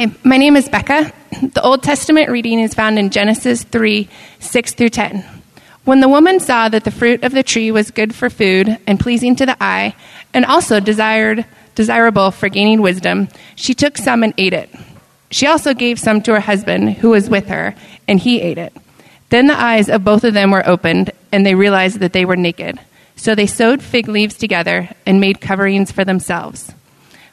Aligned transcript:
Hi, 0.00 0.10
my 0.24 0.38
name 0.38 0.56
is 0.56 0.66
Becca. 0.66 1.12
The 1.42 1.60
Old 1.60 1.82
Testament 1.82 2.30
reading 2.30 2.58
is 2.58 2.72
found 2.72 2.98
in 2.98 3.10
Genesis 3.10 3.64
3 3.64 4.08
6 4.38 4.72
through 4.72 4.88
10. 4.88 5.22
When 5.84 6.00
the 6.00 6.08
woman 6.08 6.40
saw 6.40 6.70
that 6.70 6.84
the 6.84 6.90
fruit 6.90 7.22
of 7.22 7.32
the 7.32 7.42
tree 7.42 7.70
was 7.70 7.90
good 7.90 8.14
for 8.14 8.30
food 8.30 8.78
and 8.86 8.98
pleasing 8.98 9.36
to 9.36 9.44
the 9.44 9.62
eye, 9.62 9.94
and 10.32 10.46
also 10.46 10.80
desired, 10.80 11.44
desirable 11.74 12.30
for 12.30 12.48
gaining 12.48 12.80
wisdom, 12.80 13.28
she 13.56 13.74
took 13.74 13.98
some 13.98 14.22
and 14.22 14.32
ate 14.38 14.54
it. 14.54 14.70
She 15.30 15.46
also 15.46 15.74
gave 15.74 16.00
some 16.00 16.22
to 16.22 16.32
her 16.32 16.40
husband, 16.40 16.94
who 16.94 17.10
was 17.10 17.28
with 17.28 17.48
her, 17.48 17.74
and 18.08 18.18
he 18.18 18.40
ate 18.40 18.56
it. 18.56 18.72
Then 19.28 19.48
the 19.48 19.60
eyes 19.60 19.90
of 19.90 20.02
both 20.02 20.24
of 20.24 20.32
them 20.32 20.50
were 20.50 20.66
opened, 20.66 21.10
and 21.30 21.44
they 21.44 21.54
realized 21.54 22.00
that 22.00 22.14
they 22.14 22.24
were 22.24 22.36
naked. 22.36 22.80
So 23.16 23.34
they 23.34 23.46
sewed 23.46 23.82
fig 23.82 24.08
leaves 24.08 24.36
together 24.36 24.88
and 25.04 25.20
made 25.20 25.42
coverings 25.42 25.92
for 25.92 26.06
themselves. 26.06 26.72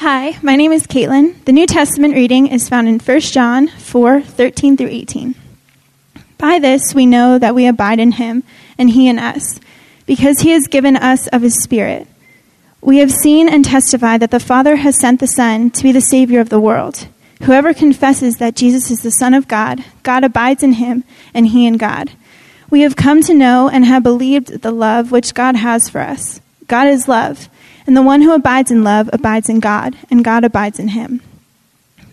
Hi, 0.00 0.38
my 0.40 0.56
name 0.56 0.72
is 0.72 0.86
Caitlin. 0.86 1.44
The 1.44 1.52
New 1.52 1.66
Testament 1.66 2.14
reading 2.14 2.46
is 2.46 2.70
found 2.70 2.88
in 2.88 3.00
1 3.00 3.20
John 3.20 3.68
4 3.68 4.22
13 4.22 4.78
through 4.78 4.88
18. 4.88 5.34
By 6.38 6.58
this 6.58 6.94
we 6.94 7.04
know 7.04 7.38
that 7.38 7.54
we 7.54 7.66
abide 7.66 8.00
in 8.00 8.12
him, 8.12 8.42
and 8.78 8.88
he 8.88 9.08
in 9.08 9.18
us, 9.18 9.60
because 10.06 10.40
he 10.40 10.52
has 10.52 10.68
given 10.68 10.96
us 10.96 11.26
of 11.26 11.42
his 11.42 11.62
Spirit. 11.62 12.08
We 12.80 12.96
have 13.00 13.12
seen 13.12 13.46
and 13.46 13.62
testified 13.62 14.20
that 14.22 14.30
the 14.30 14.40
Father 14.40 14.76
has 14.76 14.98
sent 14.98 15.20
the 15.20 15.26
Son 15.26 15.70
to 15.72 15.82
be 15.82 15.92
the 15.92 16.00
Savior 16.00 16.40
of 16.40 16.48
the 16.48 16.58
world. 16.58 17.06
Whoever 17.42 17.74
confesses 17.74 18.38
that 18.38 18.56
Jesus 18.56 18.90
is 18.90 19.02
the 19.02 19.10
Son 19.10 19.34
of 19.34 19.48
God, 19.48 19.84
God 20.02 20.24
abides 20.24 20.62
in 20.62 20.72
him, 20.72 21.04
and 21.34 21.48
he 21.48 21.66
in 21.66 21.76
God. 21.76 22.10
We 22.70 22.80
have 22.80 22.96
come 22.96 23.20
to 23.24 23.34
know 23.34 23.68
and 23.68 23.84
have 23.84 24.02
believed 24.02 24.62
the 24.62 24.72
love 24.72 25.12
which 25.12 25.34
God 25.34 25.56
has 25.56 25.90
for 25.90 26.00
us. 26.00 26.40
God 26.68 26.86
is 26.86 27.06
love. 27.06 27.50
And 27.86 27.96
the 27.96 28.02
one 28.02 28.22
who 28.22 28.34
abides 28.34 28.70
in 28.70 28.84
love 28.84 29.10
abides 29.12 29.48
in 29.48 29.60
God, 29.60 29.96
and 30.10 30.24
God 30.24 30.44
abides 30.44 30.78
in 30.78 30.88
him. 30.88 31.22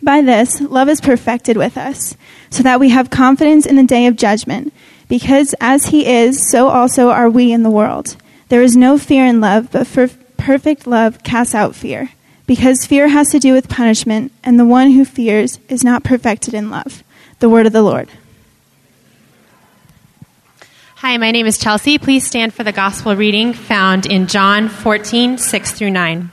By 0.01 0.21
this, 0.21 0.61
love 0.61 0.89
is 0.89 1.01
perfected 1.01 1.57
with 1.57 1.77
us, 1.77 2.15
so 2.49 2.63
that 2.63 2.79
we 2.79 2.89
have 2.89 3.09
confidence 3.09 3.65
in 3.65 3.75
the 3.75 3.83
day 3.83 4.07
of 4.07 4.15
judgment, 4.15 4.73
because 5.07 5.53
as 5.59 5.87
he 5.87 6.05
is, 6.05 6.49
so 6.49 6.69
also 6.69 7.09
are 7.09 7.29
we 7.29 7.51
in 7.51 7.63
the 7.63 7.69
world. 7.69 8.15
There 8.49 8.61
is 8.61 8.77
no 8.77 8.97
fear 8.97 9.25
in 9.25 9.41
love, 9.41 9.71
but 9.71 9.87
for 9.87 10.07
perfect 10.37 10.87
love 10.87 11.23
casts 11.23 11.55
out 11.55 11.75
fear, 11.75 12.11
because 12.45 12.85
fear 12.85 13.09
has 13.09 13.29
to 13.31 13.39
do 13.39 13.53
with 13.53 13.67
punishment, 13.67 14.31
and 14.43 14.59
the 14.59 14.65
one 14.65 14.91
who 14.91 15.03
fears 15.03 15.59
is 15.67 15.83
not 15.83 16.03
perfected 16.03 16.53
in 16.53 16.69
love. 16.69 17.03
The 17.39 17.49
word 17.49 17.65
of 17.65 17.73
the 17.73 17.83
Lord. 17.83 18.09
Hi, 21.07 21.15
my 21.15 21.31
name 21.31 21.45
is 21.45 21.57
Chelsea. 21.57 21.97
Please 21.99 22.27
stand 22.27 22.53
for 22.53 22.65
the 22.65 22.73
gospel 22.73 23.15
reading 23.15 23.53
found 23.53 24.05
in 24.05 24.27
John 24.27 24.67
14, 24.67 25.37
6 25.37 25.71
through 25.71 25.91
9. 25.91 26.31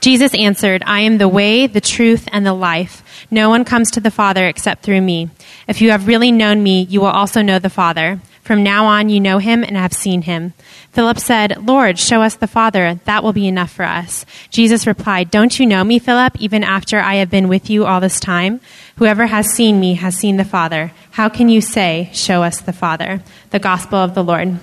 Jesus 0.00 0.34
answered, 0.34 0.82
I 0.84 1.02
am 1.02 1.18
the 1.18 1.28
way, 1.28 1.68
the 1.68 1.80
truth, 1.80 2.28
and 2.32 2.44
the 2.44 2.52
life. 2.52 3.04
No 3.30 3.48
one 3.48 3.64
comes 3.64 3.92
to 3.92 4.00
the 4.00 4.10
Father 4.10 4.44
except 4.48 4.82
through 4.82 5.02
me. 5.02 5.30
If 5.68 5.80
you 5.80 5.92
have 5.92 6.08
really 6.08 6.32
known 6.32 6.64
me, 6.64 6.82
you 6.82 7.00
will 7.00 7.06
also 7.06 7.42
know 7.42 7.60
the 7.60 7.70
Father. 7.70 8.20
From 8.48 8.62
now 8.62 8.86
on, 8.86 9.10
you 9.10 9.20
know 9.20 9.36
him 9.36 9.62
and 9.62 9.76
have 9.76 9.92
seen 9.92 10.22
him. 10.22 10.54
Philip 10.92 11.18
said, 11.18 11.66
Lord, 11.66 11.98
show 11.98 12.22
us 12.22 12.34
the 12.36 12.46
Father. 12.46 12.98
That 13.04 13.22
will 13.22 13.34
be 13.34 13.46
enough 13.46 13.70
for 13.70 13.82
us. 13.82 14.24
Jesus 14.48 14.86
replied, 14.86 15.30
Don't 15.30 15.60
you 15.60 15.66
know 15.66 15.84
me, 15.84 15.98
Philip, 15.98 16.40
even 16.40 16.64
after 16.64 16.98
I 16.98 17.16
have 17.16 17.28
been 17.28 17.48
with 17.48 17.68
you 17.68 17.84
all 17.84 18.00
this 18.00 18.18
time? 18.18 18.62
Whoever 18.96 19.26
has 19.26 19.52
seen 19.52 19.78
me 19.78 19.96
has 19.96 20.16
seen 20.16 20.38
the 20.38 20.46
Father. 20.46 20.92
How 21.10 21.28
can 21.28 21.50
you 21.50 21.60
say, 21.60 22.08
Show 22.14 22.42
us 22.42 22.62
the 22.62 22.72
Father? 22.72 23.22
The 23.50 23.58
Gospel 23.58 23.98
of 23.98 24.14
the 24.14 24.24
Lord. 24.24 24.58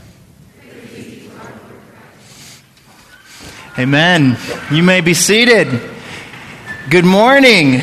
Amen. 3.77 4.35
You 4.71 4.81
may 4.81 5.01
be 5.01 5.13
seated. 5.13 5.79
Good 6.89 7.05
morning. 7.05 7.81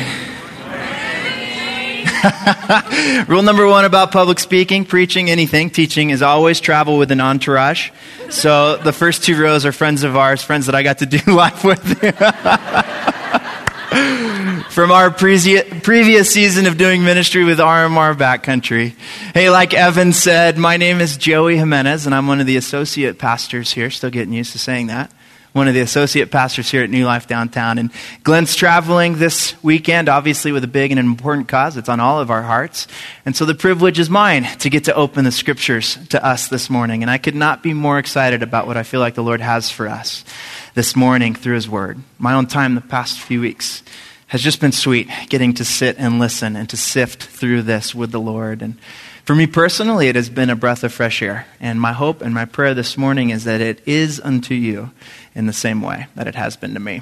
Rule 3.27 3.43
number 3.43 3.67
one 3.67 3.85
about 3.85 4.11
public 4.11 4.39
speaking, 4.39 4.85
preaching, 4.85 5.29
anything, 5.29 5.69
teaching 5.69 6.09
is 6.09 6.21
always 6.21 6.59
travel 6.59 6.97
with 6.97 7.11
an 7.11 7.19
entourage. 7.19 7.91
So 8.29 8.77
the 8.77 8.93
first 8.93 9.23
two 9.23 9.39
rows 9.39 9.65
are 9.65 9.71
friends 9.71 10.03
of 10.03 10.15
ours, 10.15 10.41
friends 10.41 10.67
that 10.67 10.75
I 10.75 10.83
got 10.83 10.99
to 10.99 11.05
do 11.05 11.17
life 11.33 11.63
with. 11.63 11.81
From 14.71 14.91
our 14.91 15.11
previous 15.11 16.33
season 16.33 16.65
of 16.65 16.77
doing 16.77 17.03
ministry 17.03 17.43
with 17.43 17.59
RMR 17.59 18.15
Backcountry. 18.15 18.95
Hey, 19.33 19.51
like 19.51 19.73
Evan 19.73 20.13
said, 20.13 20.57
my 20.57 20.77
name 20.77 20.99
is 20.99 21.17
Joey 21.17 21.57
Jimenez, 21.57 22.07
and 22.07 22.15
I'm 22.15 22.27
one 22.27 22.39
of 22.39 22.47
the 22.47 22.57
associate 22.57 23.19
pastors 23.19 23.71
here. 23.71 23.91
Still 23.91 24.09
getting 24.09 24.33
used 24.33 24.53
to 24.53 24.59
saying 24.59 24.87
that 24.87 25.11
one 25.53 25.67
of 25.67 25.75
the 25.75 25.81
associate 25.81 26.31
pastors 26.31 26.69
here 26.69 26.83
at 26.83 26.89
New 26.89 27.05
Life 27.05 27.27
Downtown. 27.27 27.77
And 27.77 27.91
Glenn's 28.23 28.55
traveling 28.55 29.17
this 29.17 29.55
weekend, 29.63 30.09
obviously 30.09 30.51
with 30.51 30.63
a 30.63 30.67
big 30.67 30.91
and 30.91 30.99
important 30.99 31.47
cause. 31.47 31.77
It's 31.77 31.89
on 31.89 31.99
all 31.99 32.19
of 32.19 32.31
our 32.31 32.41
hearts. 32.41 32.87
And 33.23 33.35
so 33.35 33.45
the 33.45 33.53
privilege 33.53 33.99
is 33.99 34.09
mine 34.09 34.43
to 34.59 34.69
get 34.69 34.85
to 34.85 34.95
open 34.95 35.25
the 35.25 35.31
scriptures 35.31 35.97
to 36.09 36.23
us 36.25 36.47
this 36.47 36.71
morning. 36.71 37.03
And 37.03 37.09
I 37.09 37.19
could 37.19 37.35
not 37.35 37.61
be 37.61 37.73
more 37.73 37.99
excited 37.99 38.41
about 38.41 38.65
what 38.65 38.77
I 38.77 38.83
feel 38.83 38.99
like 38.99 39.13
the 39.13 39.23
Lord 39.23 39.41
has 39.41 39.69
for 39.69 39.87
us 39.87 40.25
this 40.73 40.95
morning 40.95 41.35
through 41.35 41.55
His 41.55 41.69
Word. 41.69 41.99
My 42.17 42.33
own 42.33 42.47
time 42.47 42.73
the 42.73 42.81
past 42.81 43.19
few 43.19 43.39
weeks 43.39 43.83
has 44.27 44.41
just 44.41 44.59
been 44.59 44.71
sweet 44.71 45.07
getting 45.29 45.53
to 45.53 45.63
sit 45.63 45.97
and 45.99 46.17
listen 46.17 46.55
and 46.55 46.67
to 46.69 46.77
sift 46.77 47.21
through 47.21 47.61
this 47.61 47.93
with 47.93 48.11
the 48.11 48.19
Lord. 48.19 48.63
And 48.63 48.79
for 49.25 49.35
me 49.35 49.45
personally, 49.45 50.07
it 50.07 50.15
has 50.15 50.29
been 50.29 50.49
a 50.49 50.55
breath 50.55 50.83
of 50.83 50.91
fresh 50.91 51.21
air. 51.21 51.45
And 51.59 51.79
my 51.79 51.93
hope 51.93 52.21
and 52.21 52.33
my 52.33 52.45
prayer 52.45 52.73
this 52.73 52.97
morning 52.97 53.29
is 53.29 53.43
that 53.43 53.61
it 53.61 53.81
is 53.85 54.19
unto 54.19 54.55
you 54.55 54.91
in 55.35 55.45
the 55.45 55.53
same 55.53 55.81
way 55.81 56.07
that 56.15 56.27
it 56.27 56.35
has 56.35 56.55
been 56.55 56.73
to 56.73 56.79
me. 56.79 57.01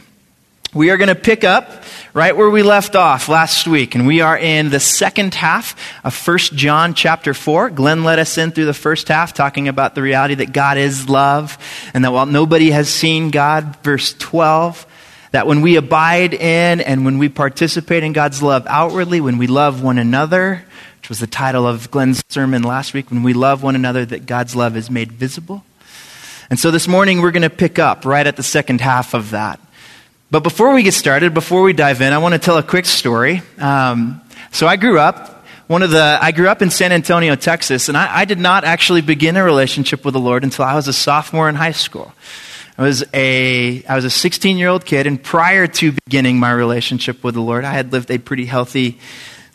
We 0.74 0.90
are 0.90 0.96
going 0.96 1.10
to 1.10 1.16
pick 1.16 1.44
up 1.44 1.84
right 2.14 2.36
where 2.36 2.50
we 2.50 2.64
left 2.64 2.96
off 2.96 3.28
last 3.28 3.68
week, 3.68 3.94
and 3.94 4.08
we 4.08 4.22
are 4.22 4.38
in 4.38 4.70
the 4.70 4.80
second 4.80 5.34
half 5.34 5.76
of 6.06 6.16
1 6.26 6.38
John 6.56 6.94
chapter 6.94 7.34
4. 7.34 7.72
Glenn 7.72 8.06
led 8.06 8.20
us 8.20 8.38
in 8.38 8.52
through 8.52 8.68
the 8.68 8.74
first 8.74 9.10
half, 9.10 9.34
talking 9.34 9.68
about 9.68 9.96
the 9.96 10.02
reality 10.02 10.36
that 10.36 10.54
God 10.54 10.78
is 10.78 11.10
love, 11.10 11.58
and 11.94 12.06
that 12.06 12.14
while 12.14 12.26
nobody 12.26 12.72
has 12.72 12.88
seen 12.88 13.32
God, 13.32 13.84
verse 13.84 14.14
12, 14.14 14.88
that 15.32 15.46
when 15.46 15.60
we 15.60 15.76
abide 15.76 16.34
in 16.34 16.80
and 16.80 17.04
when 17.04 17.18
we 17.18 17.28
participate 17.28 18.04
in 18.04 18.14
God's 18.14 18.42
love 18.42 18.66
outwardly, 18.68 19.20
when 19.20 19.38
we 19.38 19.48
love 19.48 19.84
one 19.84 19.98
another, 19.98 20.64
which 21.00 21.10
was 21.10 21.20
the 21.20 21.28
title 21.28 21.68
of 21.68 21.92
Glenn's 21.92 22.24
sermon 22.30 22.64
last 22.64 22.94
week, 22.94 23.12
when 23.12 23.24
we 23.24 23.34
love 23.34 23.62
one 23.62 23.76
another, 23.76 24.06
that 24.06 24.26
God's 24.26 24.56
love 24.56 24.78
is 24.78 24.90
made 24.90 25.12
visible. 25.12 25.66
And 26.52 26.60
so 26.60 26.70
this 26.70 26.86
morning 26.86 27.22
we're 27.22 27.32
going 27.32 27.44
to 27.44 27.50
pick 27.50 27.80
up 27.80 28.04
right 28.04 28.28
at 28.28 28.36
the 28.36 28.44
second 28.44 28.82
half 28.82 29.14
of 29.14 29.30
that. 29.30 29.58
But 30.32 30.42
before 30.44 30.74
we 30.74 30.84
get 30.84 30.94
started, 30.94 31.34
before 31.34 31.62
we 31.62 31.72
dive 31.72 32.02
in, 32.02 32.12
I 32.12 32.18
want 32.18 32.34
to 32.34 32.40
tell 32.40 32.58
a 32.58 32.64
quick 32.64 32.86
story. 32.86 33.42
Um, 33.58 34.20
so 34.52 34.68
I 34.68 34.76
grew 34.76 35.00
up, 35.00 35.46
one 35.68 35.82
of 35.82 35.92
the, 35.92 36.20
I 36.22 36.34
grew 36.34 36.50
up 36.50 36.62
in 36.62 36.70
San 36.70 36.92
Antonio, 36.92 37.36
Texas, 37.38 37.88
and 37.88 37.98
I, 37.98 38.18
I 38.18 38.26
did 38.26 38.38
not 38.38 38.66
actually 38.66 39.00
begin 39.00 39.38
a 39.38 39.44
relationship 39.46 40.04
with 40.04 40.14
the 40.14 40.20
Lord 40.20 40.44
until 40.44 40.66
I 40.66 40.76
was 40.76 40.90
a 40.90 40.94
sophomore 40.94 41.48
in 41.48 41.56
high 41.56 41.72
school. 41.72 42.14
I 42.78 42.82
was 42.82 43.06
a, 43.14 43.86
I 43.86 43.96
was 43.96 44.04
a 44.04 44.10
16 44.10 44.58
year 44.58 44.68
old 44.68 44.84
kid, 44.84 45.08
and 45.08 45.24
prior 45.24 45.68
to 45.68 45.94
beginning 46.06 46.38
my 46.38 46.52
relationship 46.52 47.24
with 47.24 47.36
the 47.36 47.42
Lord, 47.42 47.64
I 47.64 47.72
had 47.72 47.94
lived 47.94 48.12
a 48.12 48.18
pretty 48.18 48.46
healthy 48.46 49.00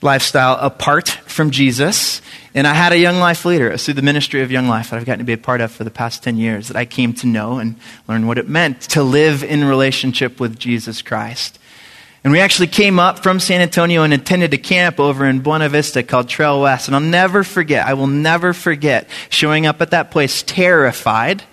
lifestyle 0.03 0.57
apart 0.61 1.09
from 1.09 1.51
Jesus. 1.51 2.21
And 2.55 2.67
I 2.67 2.75
had 2.75 2.93
a 2.93 2.99
young 2.99 3.19
life 3.19 3.45
leader. 3.45 3.77
Through 3.77 3.95
the 3.95 4.03
ministry 4.03 4.43
of 4.43 4.51
Young 4.51 4.69
Life 4.69 4.91
that 4.91 4.97
I've 4.97 5.05
gotten 5.05 5.19
to 5.19 5.25
be 5.25 5.33
a 5.33 5.39
part 5.39 5.61
of 5.61 5.73
for 5.73 5.85
the 5.85 5.91
past 5.91 6.23
10 6.23 6.37
years 6.37 6.69
that 6.69 6.77
I 6.77 6.85
came 6.85 7.13
to 7.15 7.27
know 7.27 7.59
and 7.59 7.77
learn 8.09 8.27
what 8.27 8.39
it 8.39 8.49
meant 8.49 8.81
to 8.83 9.03
live 9.03 9.43
in 9.43 9.65
relationship 9.65 10.41
with 10.41 10.59
Jesus 10.59 11.03
Christ. 11.03 11.59
And 12.25 12.33
we 12.33 12.41
actually 12.41 12.67
came 12.67 12.99
up 12.99 13.23
from 13.23 13.39
San 13.39 13.61
Antonio 13.61 14.03
and 14.03 14.13
attended 14.13 14.53
a 14.53 14.59
camp 14.59 14.99
over 14.99 15.25
in 15.27 15.41
Buena 15.41 15.69
Vista 15.69 16.03
called 16.03 16.29
Trail 16.29 16.61
West. 16.61 16.89
And 16.89 16.95
I'll 16.97 17.01
never 17.01 17.45
forget, 17.45 17.87
I 17.87 17.95
will 17.95 18.09
never 18.09 18.53
forget 18.53 19.09
showing 19.29 19.67
up 19.67 19.81
at 19.81 19.93
that 19.93 20.11
place 20.11 20.43
terrified 20.43 21.45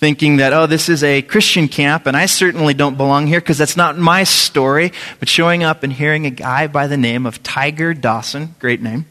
thinking 0.00 0.38
that, 0.38 0.54
oh, 0.54 0.66
this 0.66 0.88
is 0.88 1.04
a 1.04 1.20
Christian 1.20 1.68
camp, 1.68 2.06
and 2.06 2.16
I 2.16 2.24
certainly 2.24 2.72
don't 2.72 2.96
belong 2.96 3.26
here 3.26 3.38
because 3.38 3.58
that's 3.58 3.76
not 3.76 3.98
my 3.98 4.24
story. 4.24 4.92
But 5.18 5.28
showing 5.28 5.62
up 5.62 5.82
and 5.82 5.92
hearing 5.92 6.24
a 6.24 6.30
guy 6.30 6.68
by 6.68 6.86
the 6.86 6.96
name 6.96 7.26
of 7.26 7.42
Tiger 7.42 7.92
Dawson, 7.92 8.54
great 8.58 8.80
name, 8.80 9.04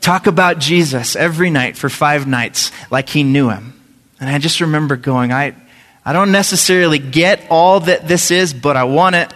talk 0.00 0.28
about 0.28 0.60
Jesus 0.60 1.16
every 1.16 1.50
night 1.50 1.76
for 1.76 1.88
five 1.88 2.24
nights 2.24 2.70
like 2.88 3.08
he 3.08 3.24
knew 3.24 3.50
him. 3.50 3.72
And 4.20 4.30
I 4.30 4.38
just 4.38 4.60
remember 4.60 4.94
going, 4.94 5.32
I, 5.32 5.56
I 6.04 6.12
don't 6.12 6.30
necessarily 6.30 7.00
get 7.00 7.44
all 7.50 7.80
that 7.80 8.06
this 8.06 8.30
is, 8.30 8.54
but 8.54 8.76
I 8.76 8.84
want 8.84 9.16
it. 9.16 9.34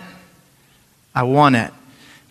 I 1.13 1.25
want 1.25 1.57
it. 1.57 1.73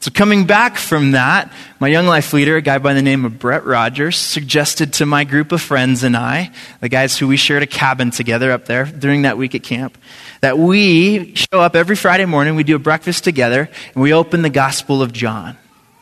So, 0.02 0.12
coming 0.12 0.46
back 0.46 0.78
from 0.78 1.12
that, 1.12 1.52
my 1.82 1.90
young 1.90 2.08
life 2.08 2.32
leader, 2.32 2.56
a 2.56 2.62
guy 2.62 2.78
by 2.78 2.94
the 2.94 3.02
name 3.02 3.26
of 3.26 3.38
Brett 3.38 3.66
Rogers, 3.66 4.16
suggested 4.16 4.94
to 4.94 5.06
my 5.06 5.26
group 5.26 5.52
of 5.52 5.62
friends 5.62 6.04
and 6.04 6.16
I, 6.16 6.52
the 6.80 6.88
guys 6.88 7.18
who 7.18 7.28
we 7.28 7.36
shared 7.36 7.64
a 7.64 7.68
cabin 7.68 8.10
together 8.10 8.54
up 8.54 8.64
there 8.64 8.86
during 8.86 9.24
that 9.24 9.38
week 9.38 9.56
at 9.56 9.64
camp, 9.64 9.98
that 10.40 10.58
we 10.58 11.36
show 11.36 11.60
up 11.60 11.76
every 11.76 11.98
Friday 11.98 12.24
morning, 12.24 12.56
we 12.56 12.64
do 12.64 12.78
a 12.78 12.80
breakfast 12.80 13.26
together, 13.26 13.70
and 13.94 14.02
we 14.02 14.14
open 14.14 14.42
the 14.42 14.50
Gospel 14.50 15.02
of 15.02 15.12
John. 15.12 15.58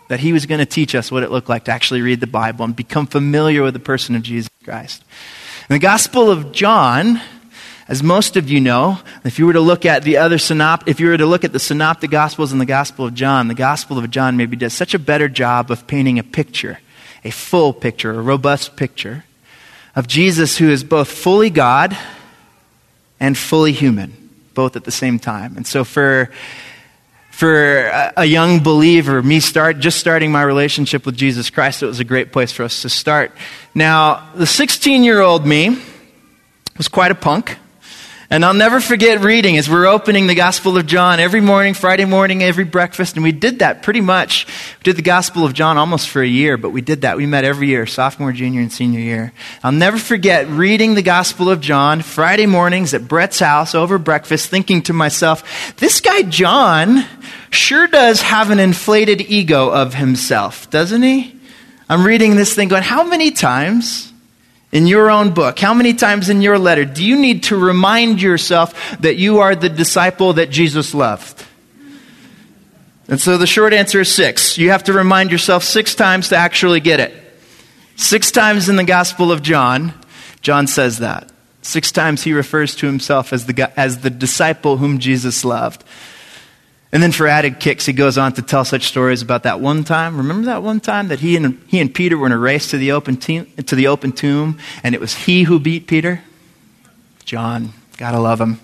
That 0.09 0.19
he 0.19 0.31
was 0.31 0.45
going 0.45 0.59
to 0.59 0.65
teach 0.67 0.93
us 0.93 1.11
what 1.11 1.23
it 1.23 1.31
looked 1.31 1.50
like 1.50 1.63
to 1.63 1.71
actually 1.71 2.01
read 2.01 2.19
the 2.19 2.27
Bible 2.27 2.65
and 2.65 2.75
become 2.75 3.07
familiar 3.07 3.63
with 3.63 3.73
the 3.73 3.79
person 3.79 4.15
of 4.15 4.21
Jesus 4.21 4.51
Christ. 4.63 5.03
And 5.69 5.75
the 5.75 5.79
Gospel 5.79 6.29
of 6.29 6.51
John 6.51 7.19
as 7.88 8.04
most 8.04 8.36
of 8.36 8.50
you 8.50 8.60
know, 8.60 9.00
if 9.24 9.39
you 9.39 9.45
were 9.45 9.54
to 9.54 9.62
look 9.62 9.86
at 9.86 10.04
the 10.04 10.18
other 10.18 10.38
synop, 10.38 10.84
if 10.88 11.00
you 11.00 11.07
were 11.07 11.18
to 11.18 11.25
look 11.25 11.45
at 11.45 11.54
the 11.54 11.60
synoptic 11.60 12.12
gospels 12.12 12.51
and 12.51 12.60
the 12.60 12.66
gospel 12.66 13.06
of 13.06 13.13
John, 13.13 13.48
the 13.48 13.54
gospel 13.54 13.98
of 13.98 14.10
John 14.12 14.36
maybe 14.36 14.57
does 14.57 14.74
such 14.74 14.94
a 14.94 15.00
better 15.00 15.30
job 15.30 15.72
of 15.72 15.88
painting 15.88 16.19
a 16.19 16.24
picture, 16.24 16.80
a 17.24 17.31
full 17.31 17.72
picture, 17.72 18.12
a 18.12 18.22
robust 18.22 18.75
picture 18.75 19.24
of 19.95 20.07
Jesus 20.07 20.57
who 20.57 20.69
is 20.69 20.84
both 20.84 21.10
fully 21.10 21.50
God 21.50 21.98
and 23.19 23.38
fully 23.38 23.72
human, 23.72 24.31
both 24.54 24.75
at 24.75 24.84
the 24.84 24.92
same 24.92 25.18
time. 25.18 25.56
And 25.56 25.66
so 25.66 25.84
for 25.84 26.30
for 27.31 27.86
a 28.18 28.25
young 28.25 28.63
believer, 28.63 29.22
me 29.22 29.39
start 29.39 29.78
just 29.78 30.00
starting 30.00 30.31
my 30.31 30.42
relationship 30.42 31.06
with 31.06 31.16
Jesus 31.16 31.51
Christ, 31.51 31.84
it 31.84 31.86
was 31.86 32.00
a 32.00 32.04
great 32.04 32.31
place 32.31 32.51
for 32.51 32.63
us 32.63 32.81
to 32.81 32.89
start. 32.89 33.31
Now, 33.75 34.28
the 34.34 34.48
16 34.48 35.04
year 35.04 35.22
old 35.22 35.45
me 35.45 35.78
was 36.80 36.88
quite 36.88 37.12
a 37.12 37.16
punk. 37.16 37.56
And 38.29 38.44
I'll 38.44 38.53
never 38.53 38.81
forget 38.81 39.21
reading 39.21 39.56
as 39.56 39.69
we're 39.69 39.85
opening 39.85 40.27
the 40.27 40.35
Gospel 40.35 40.75
of 40.75 40.85
John 40.85 41.21
every 41.21 41.39
morning, 41.39 41.74
Friday 41.74 42.03
morning, 42.03 42.44
every 42.44 42.65
breakfast. 42.65 43.15
And 43.15 43.24
we 43.24 43.31
did 43.31 43.59
that 43.59 43.83
pretty 43.83 44.01
much. 44.01 44.45
We 44.79 44.83
did 44.83 44.97
the 44.97 45.01
Gospel 45.01 45.45
of 45.45 45.53
John 45.53 45.77
almost 45.77 46.09
for 46.09 46.21
a 46.21 46.27
year, 46.27 46.57
but 46.57 46.71
we 46.71 46.81
did 46.81 47.03
that. 47.03 47.15
We 47.15 47.25
met 47.25 47.45
every 47.45 47.69
year, 47.69 47.85
sophomore, 47.85 48.33
junior, 48.33 48.59
and 48.59 48.69
senior 48.69 49.00
year. 49.00 49.31
I'll 49.63 49.71
never 49.71 49.97
forget 49.97 50.45
reading 50.50 50.95
the 50.95 51.01
Gospel 51.01 51.50
of 51.50 51.62
John 51.62 52.01
Friday 52.01 52.47
mornings 52.47 52.94
at 52.94 53.07
Brett's 53.07 53.39
house 53.39 53.74
over 53.74 53.97
breakfast, 53.97 54.50
thinking 54.50 54.81
to 54.83 54.94
myself, 54.94 55.77
this 55.77 56.01
guy 56.01 56.24
John 56.24 57.06
sure 57.50 57.88
does 57.88 58.21
have 58.24 58.51
an 58.51 58.59
inflated 58.59 59.21
ego 59.21 59.69
of 59.69 59.94
himself, 59.94 60.69
doesn't 60.69 61.01
he? 61.01 61.33
I'm 61.88 62.06
reading 62.06 62.35
this 62.35 62.53
thing 62.53 62.68
going, 62.68 62.83
how 62.83 63.06
many 63.06 63.31
times 63.31 64.12
in 64.77 64.85
your 64.85 65.09
own 65.09 65.33
book, 65.33 65.57
how 65.57 65.74
many 65.74 65.95
times 65.95 66.29
in 66.29 66.44
your 66.44 66.59
letter 66.59 66.85
do 66.85 67.03
you 67.03 67.18
need 67.18 67.41
to 67.41 67.57
remind 67.57 68.21
yourself 68.21 68.95
that 69.00 69.15
you 69.15 69.39
are 69.39 69.56
the 69.56 69.69
disciple 69.69 70.33
that 70.33 70.51
Jesus 70.51 70.94
loved? 70.94 71.44
And 73.07 73.19
so 73.19 73.39
the 73.39 73.47
short 73.47 73.74
answer 73.74 74.01
is 74.01 74.13
six. 74.13 74.56
You 74.56 74.69
have 74.69 74.83
to 74.83 74.94
remind 74.94 75.31
yourself 75.31 75.63
six 75.63 75.95
times 75.95 76.29
to 76.29 76.35
actually 76.35 76.79
get 76.79 77.00
it. 77.00 77.12
Six 77.95 78.29
times 78.29 78.69
in 78.69 78.75
the 78.75 78.83
Gospel 78.83 79.31
of 79.31 79.41
John, 79.41 79.95
John 80.44 80.68
says 80.68 81.00
that. 81.00 81.27
Six 81.63 81.91
times 81.91 82.21
he 82.21 82.33
refers 82.33 82.75
to 82.75 82.85
himself 82.85 83.33
as 83.33 83.47
the, 83.47 83.79
as 83.79 84.01
the 84.01 84.12
disciple 84.12 84.77
whom 84.77 85.00
Jesus 85.00 85.44
loved. 85.44 85.83
And 86.92 87.04
then 87.04 87.12
for 87.12 87.28
added 87.28 87.60
kicks, 87.60 87.86
he 87.86 87.92
goes 87.92 88.18
on 88.18 88.34
to 88.34 88.42
tell 88.42 88.63
such 88.63 88.88
stories 88.88 89.22
about 89.22 89.44
that 89.44 89.60
one 89.60 89.84
time. 89.84 90.18
Remember 90.18 90.45
that 90.45 90.63
one 90.63 90.80
time 90.80 91.10
that 91.10 91.19
he 91.19 91.36
and, 91.36 91.62
he 91.68 91.80
and 91.81 91.94
Peter 91.94 92.18
were 92.18 92.28
in 92.28 92.31
a 92.31 92.38
race 92.38 92.69
to 92.72 92.78
the, 92.78 92.94
open 92.94 93.18
to 93.18 93.75
the 93.75 93.88
open 93.88 94.13
tomb, 94.13 94.57
and 94.84 94.95
it 94.95 95.01
was 95.01 95.13
he 95.13 95.44
who 95.44 95.60
beat 95.60 95.88
Peter? 95.88 96.24
John. 97.25 97.74
Gotta 97.98 98.19
love 98.19 98.39
him. 98.39 98.60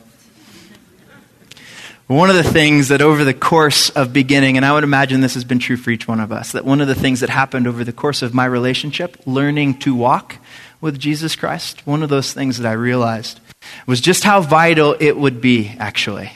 One 2.07 2.29
of 2.29 2.35
the 2.35 2.43
things 2.43 2.89
that 2.89 3.01
over 3.01 3.23
the 3.23 3.33
course 3.33 3.89
of 3.89 4.13
beginning, 4.13 4.55
and 4.55 4.65
I 4.65 4.71
would 4.71 4.83
imagine 4.83 5.21
this 5.21 5.33
has 5.33 5.43
been 5.43 5.59
true 5.59 5.77
for 5.77 5.89
each 5.89 6.07
one 6.07 6.19
of 6.19 6.31
us, 6.31 6.51
that 6.51 6.63
one 6.63 6.79
of 6.79 6.87
the 6.87 6.95
things 6.95 7.21
that 7.21 7.29
happened 7.29 7.65
over 7.65 7.83
the 7.83 7.93
course 7.93 8.21
of 8.21 8.33
my 8.33 8.45
relationship, 8.45 9.17
learning 9.25 9.79
to 9.79 9.95
walk 9.95 10.37
with 10.79 10.99
Jesus 10.99 11.35
Christ, 11.35 11.85
one 11.87 12.03
of 12.03 12.09
those 12.09 12.31
things 12.31 12.57
that 12.57 12.69
I 12.69 12.73
realized 12.73 13.39
was 13.87 13.99
just 13.99 14.23
how 14.23 14.41
vital 14.41 14.95
it 14.99 15.17
would 15.17 15.41
be, 15.41 15.75
actually 15.79 16.31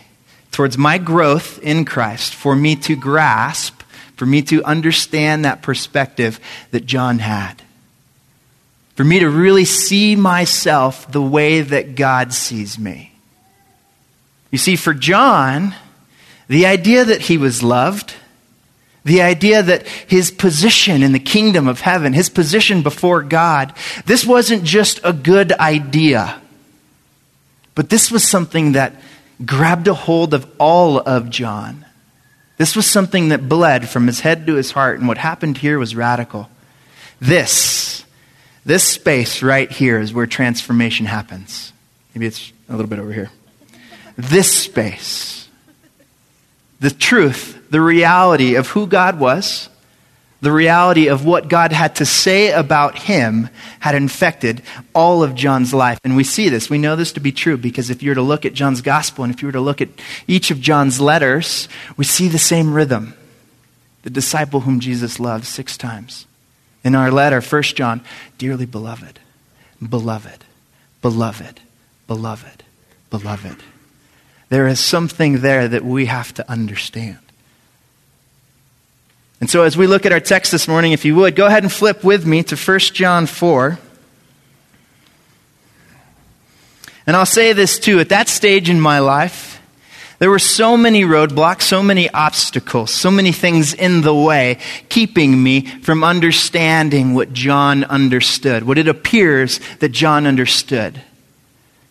towards 0.51 0.77
my 0.77 0.97
growth 0.97 1.59
in 1.61 1.85
Christ, 1.85 2.33
for 2.33 2.55
me 2.55 2.75
to 2.77 2.95
grasp, 2.95 3.81
for 4.15 4.25
me 4.25 4.41
to 4.43 4.63
understand 4.63 5.45
that 5.45 5.61
perspective 5.61 6.39
that 6.71 6.85
John 6.85 7.19
had. 7.19 7.61
For 8.95 9.03
me 9.03 9.19
to 9.19 9.29
really 9.29 9.65
see 9.65 10.15
myself 10.15 11.11
the 11.11 11.21
way 11.21 11.61
that 11.61 11.95
God 11.95 12.33
sees 12.33 12.79
me. 12.79 13.13
You 14.49 14.57
see, 14.57 14.75
for 14.75 14.93
John, 14.93 15.75
the 16.47 16.65
idea 16.65 17.05
that 17.05 17.21
he 17.21 17.37
was 17.37 17.61
loved, 17.61 18.15
the 19.05 19.21
idea 19.21 19.61
that 19.61 19.87
his 19.87 20.31
position 20.31 21.03
in 21.03 21.11
the 21.11 21.19
kingdom 21.19 21.67
of 21.67 21.81
heaven, 21.81 22.13
his 22.13 22.29
position 22.29 22.81
before 22.81 23.21
God, 23.21 23.73
this 24.05 24.25
wasn't 24.25 24.63
just 24.63 24.99
a 25.03 25.13
good 25.13 25.51
idea, 25.53 26.41
but 27.75 27.89
this 27.89 28.11
was 28.11 28.27
something 28.27 28.71
that 28.71 28.95
grabbed 29.45 29.87
a 29.87 29.93
hold 29.93 30.33
of 30.33 30.49
all 30.59 30.99
of 30.99 31.29
John. 31.29 31.85
This 32.57 32.75
was 32.75 32.89
something 32.89 33.29
that 33.29 33.47
bled 33.47 33.87
from 33.87 34.07
his 34.07 34.21
head 34.21 34.47
to 34.47 34.55
his 34.55 34.71
heart, 34.71 34.99
and 34.99 35.07
what 35.07 35.17
happened 35.17 35.57
here 35.59 35.77
was 35.77 35.95
radical. 35.95 36.49
This, 37.19 38.03
this 38.65 38.83
space 38.83 39.43
right 39.43 39.71
here 39.71 39.99
is 39.99 40.13
where 40.13 40.25
transformation 40.25 41.05
happens. 41.05 41.71
Maybe 42.13 42.25
it's 42.25 42.51
a 42.67 42.71
little 42.71 42.89
bit 42.89 42.99
over 42.99 43.13
here. 43.13 43.31
This 44.17 44.51
space, 44.51 45.47
the 46.79 46.89
truth, 46.89 47.69
the 47.69 47.81
reality 47.81 48.55
of 48.55 48.67
who 48.69 48.87
God 48.87 49.19
was, 49.19 49.69
the 50.39 50.51
reality 50.51 51.07
of 51.07 51.25
what 51.25 51.47
God 51.47 51.71
had 51.71 51.95
to 51.95 52.05
say 52.05 52.51
about 52.51 52.97
him 52.97 53.49
had 53.79 53.95
infected 53.95 54.61
all 54.93 55.23
of 55.23 55.33
John's 55.33 55.73
life. 55.73 55.99
And 56.03 56.15
we 56.15 56.23
see 56.23 56.49
this. 56.49 56.69
We 56.69 56.77
know 56.77 56.95
this 56.95 57.13
to 57.13 57.19
be 57.19 57.31
true 57.31 57.57
because 57.57 57.89
if 57.89 58.03
you 58.03 58.11
were 58.11 58.15
to 58.15 58.21
look 58.21 58.45
at 58.45 58.53
John's 58.53 58.81
gospel 58.81 59.23
and 59.23 59.33
if 59.33 59.41
you 59.41 59.47
were 59.47 59.53
to 59.53 59.61
look 59.61 59.81
at 59.81 59.89
each 60.27 60.51
of 60.51 60.61
John's 60.61 61.01
letters, 61.01 61.67
we 61.95 62.05
see 62.05 62.27
the 62.27 62.37
same 62.37 62.73
rhythm. 62.73 63.15
The 64.03 64.09
disciple 64.11 64.61
whom 64.61 64.79
Jesus 64.79 65.19
loved 65.19 65.45
six 65.45 65.75
times. 65.75 66.27
In 66.83 66.93
our 66.93 67.11
letter, 67.11 67.41
1 67.41 67.63
John, 67.63 68.01
dearly 68.37 68.65
beloved, 68.65 69.19
beloved, 69.81 70.45
beloved, 71.01 71.59
beloved, 72.05 72.63
beloved. 73.09 73.57
There 74.49 74.67
is 74.67 74.79
something 74.79 75.41
there 75.41 75.67
that 75.67 75.83
we 75.83 76.05
have 76.05 76.33
to 76.35 76.49
understand. 76.49 77.19
And 79.39 79.49
so, 79.49 79.63
as 79.63 79.77
we 79.77 79.85
look 79.85 80.05
at 80.05 80.11
our 80.11 80.19
text 80.19 80.51
this 80.51 80.67
morning, 80.67 80.93
if 80.93 81.05
you 81.05 81.15
would, 81.15 81.35
go 81.35 81.45
ahead 81.45 81.63
and 81.63 81.71
flip 81.71 82.03
with 82.03 82.25
me 82.25 82.41
to 82.43 82.55
1 82.55 82.79
John 82.79 83.27
4. 83.27 83.77
And 87.05 87.15
I'll 87.15 87.25
say 87.25 87.53
this 87.53 87.79
too 87.79 87.99
at 87.99 88.09
that 88.09 88.27
stage 88.27 88.69
in 88.69 88.81
my 88.81 88.99
life, 88.99 89.61
there 90.19 90.31
were 90.31 90.39
so 90.39 90.75
many 90.75 91.03
roadblocks, 91.03 91.61
so 91.61 91.83
many 91.83 92.09
obstacles, 92.09 92.91
so 92.91 93.11
many 93.11 93.31
things 93.31 93.73
in 93.73 94.01
the 94.01 94.15
way, 94.15 94.57
keeping 94.89 95.41
me 95.41 95.61
from 95.61 96.03
understanding 96.03 97.13
what 97.13 97.33
John 97.33 97.83
understood, 97.83 98.63
what 98.63 98.79
it 98.79 98.87
appears 98.87 99.59
that 99.79 99.89
John 99.89 100.25
understood. 100.25 100.99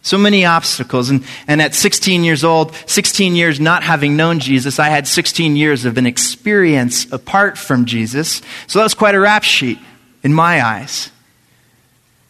So 0.06 0.16
many 0.16 0.44
obstacles. 0.44 1.10
And, 1.10 1.24
and 1.48 1.60
at 1.60 1.74
16 1.74 2.22
years 2.22 2.44
old, 2.44 2.72
16 2.86 3.34
years 3.34 3.58
not 3.58 3.82
having 3.82 4.16
known 4.16 4.38
Jesus, 4.38 4.78
I 4.78 4.88
had 4.88 5.08
16 5.08 5.56
years 5.56 5.84
of 5.84 5.98
an 5.98 6.06
experience 6.06 7.10
apart 7.12 7.58
from 7.58 7.86
Jesus. 7.86 8.40
So 8.68 8.78
that 8.78 8.84
was 8.84 8.94
quite 8.94 9.16
a 9.16 9.18
rap 9.18 9.42
sheet 9.42 9.80
in 10.22 10.32
my 10.32 10.64
eyes. 10.64 11.10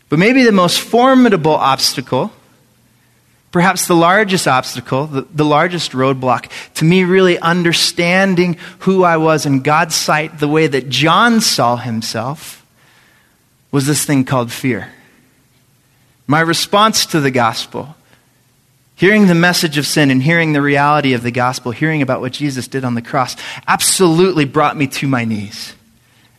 But 0.08 0.18
maybe 0.18 0.42
the 0.42 0.52
most 0.52 0.80
formidable 0.80 1.54
obstacle, 1.54 2.32
perhaps 3.50 3.86
the 3.86 3.94
largest 3.94 4.48
obstacle, 4.48 5.06
the, 5.06 5.26
the 5.34 5.44
largest 5.44 5.92
roadblock 5.92 6.50
to 6.76 6.84
me 6.86 7.04
really 7.04 7.38
understanding 7.40 8.56
who 8.78 9.04
I 9.04 9.18
was 9.18 9.44
in 9.44 9.60
God's 9.60 9.94
sight 9.94 10.38
the 10.38 10.48
way 10.48 10.66
that 10.66 10.88
John 10.88 11.42
saw 11.42 11.76
himself, 11.76 12.64
was 13.70 13.84
this 13.84 14.02
thing 14.02 14.24
called 14.24 14.50
fear. 14.50 14.94
My 16.26 16.40
response 16.40 17.06
to 17.06 17.20
the 17.20 17.30
gospel, 17.30 17.94
hearing 18.96 19.26
the 19.26 19.34
message 19.34 19.78
of 19.78 19.86
sin 19.86 20.10
and 20.10 20.22
hearing 20.22 20.52
the 20.52 20.62
reality 20.62 21.12
of 21.12 21.22
the 21.22 21.30
gospel, 21.30 21.70
hearing 21.70 22.02
about 22.02 22.20
what 22.20 22.32
Jesus 22.32 22.66
did 22.66 22.84
on 22.84 22.94
the 22.94 23.02
cross, 23.02 23.36
absolutely 23.68 24.44
brought 24.44 24.76
me 24.76 24.86
to 24.88 25.06
my 25.06 25.24
knees. 25.24 25.74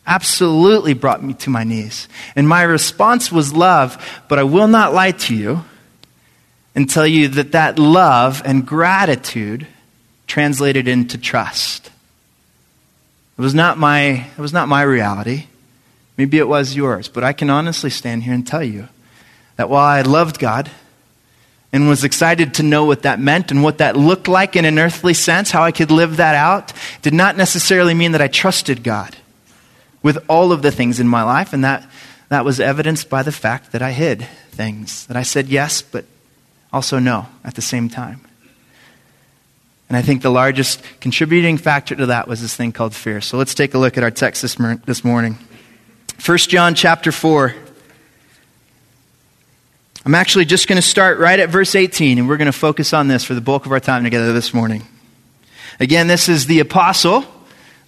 Absolutely 0.06 0.94
brought 0.94 1.22
me 1.22 1.34
to 1.34 1.50
my 1.50 1.64
knees. 1.64 2.08
And 2.34 2.48
my 2.48 2.62
response 2.62 3.30
was 3.30 3.52
love, 3.52 4.22
but 4.28 4.38
I 4.38 4.42
will 4.42 4.68
not 4.68 4.94
lie 4.94 5.12
to 5.12 5.34
you 5.34 5.64
and 6.74 6.88
tell 6.88 7.06
you 7.06 7.28
that 7.28 7.52
that 7.52 7.78
love 7.78 8.42
and 8.44 8.66
gratitude 8.66 9.66
translated 10.26 10.86
into 10.86 11.18
trust. 11.18 11.90
It 13.38 13.42
was 13.42 13.54
not 13.54 13.78
my, 13.78 14.26
it 14.36 14.38
was 14.38 14.52
not 14.52 14.68
my 14.68 14.82
reality. 14.82 15.46
Maybe 16.16 16.38
it 16.38 16.48
was 16.48 16.74
yours, 16.74 17.08
but 17.08 17.24
I 17.24 17.32
can 17.32 17.50
honestly 17.50 17.90
stand 17.90 18.24
here 18.24 18.34
and 18.34 18.46
tell 18.46 18.62
you 18.62 18.88
that 19.58 19.68
while 19.68 19.84
I 19.84 20.00
loved 20.00 20.38
God, 20.38 20.70
and 21.72 21.88
was 21.88 22.04
excited 22.04 22.54
to 22.54 22.62
know 22.62 22.84
what 22.84 23.02
that 23.02 23.20
meant 23.20 23.50
and 23.50 23.62
what 23.62 23.78
that 23.78 23.96
looked 23.96 24.26
like 24.26 24.56
in 24.56 24.64
an 24.64 24.78
earthly 24.78 25.14
sense, 25.14 25.50
how 25.50 25.62
I 25.62 25.72
could 25.72 25.90
live 25.90 26.16
that 26.16 26.34
out, 26.34 26.72
did 27.02 27.12
not 27.12 27.36
necessarily 27.36 27.94
mean 27.94 28.12
that 28.12 28.22
I 28.22 28.28
trusted 28.28 28.82
God 28.82 29.16
with 30.02 30.18
all 30.28 30.52
of 30.52 30.62
the 30.62 30.70
things 30.70 31.00
in 31.00 31.06
my 31.06 31.22
life. 31.22 31.52
And 31.52 31.64
that, 31.64 31.86
that 32.30 32.44
was 32.44 32.58
evidenced 32.58 33.10
by 33.10 33.22
the 33.22 33.32
fact 33.32 33.72
that 33.72 33.82
I 33.82 33.92
hid 33.92 34.26
things, 34.50 35.06
that 35.06 35.16
I 35.16 35.22
said 35.22 35.48
yes, 35.48 35.82
but 35.82 36.06
also 36.72 36.98
no 36.98 37.26
at 37.44 37.54
the 37.54 37.62
same 37.62 37.88
time. 37.88 38.20
And 39.88 39.96
I 39.96 40.02
think 40.02 40.22
the 40.22 40.30
largest 40.30 40.82
contributing 41.00 41.58
factor 41.58 41.94
to 41.96 42.06
that 42.06 42.28
was 42.28 42.40
this 42.40 42.54
thing 42.54 42.72
called 42.72 42.94
fear. 42.94 43.20
So 43.20 43.38
let's 43.38 43.54
take 43.54 43.74
a 43.74 43.78
look 43.78 43.96
at 43.96 44.02
our 44.02 44.10
text 44.10 44.42
this, 44.42 44.54
this 44.84 45.04
morning. 45.04 45.38
1 46.24 46.38
John 46.38 46.74
chapter 46.74 47.12
4. 47.12 47.54
I'm 50.08 50.14
actually 50.14 50.46
just 50.46 50.68
going 50.68 50.80
to 50.80 50.88
start 50.88 51.18
right 51.18 51.38
at 51.38 51.50
verse 51.50 51.74
18, 51.74 52.18
and 52.18 52.26
we're 52.30 52.38
going 52.38 52.46
to 52.46 52.52
focus 52.52 52.94
on 52.94 53.08
this 53.08 53.24
for 53.24 53.34
the 53.34 53.42
bulk 53.42 53.66
of 53.66 53.72
our 53.72 53.78
time 53.78 54.04
together 54.04 54.32
this 54.32 54.54
morning. 54.54 54.86
Again, 55.80 56.06
this 56.06 56.30
is 56.30 56.46
the 56.46 56.60
apostle. 56.60 57.26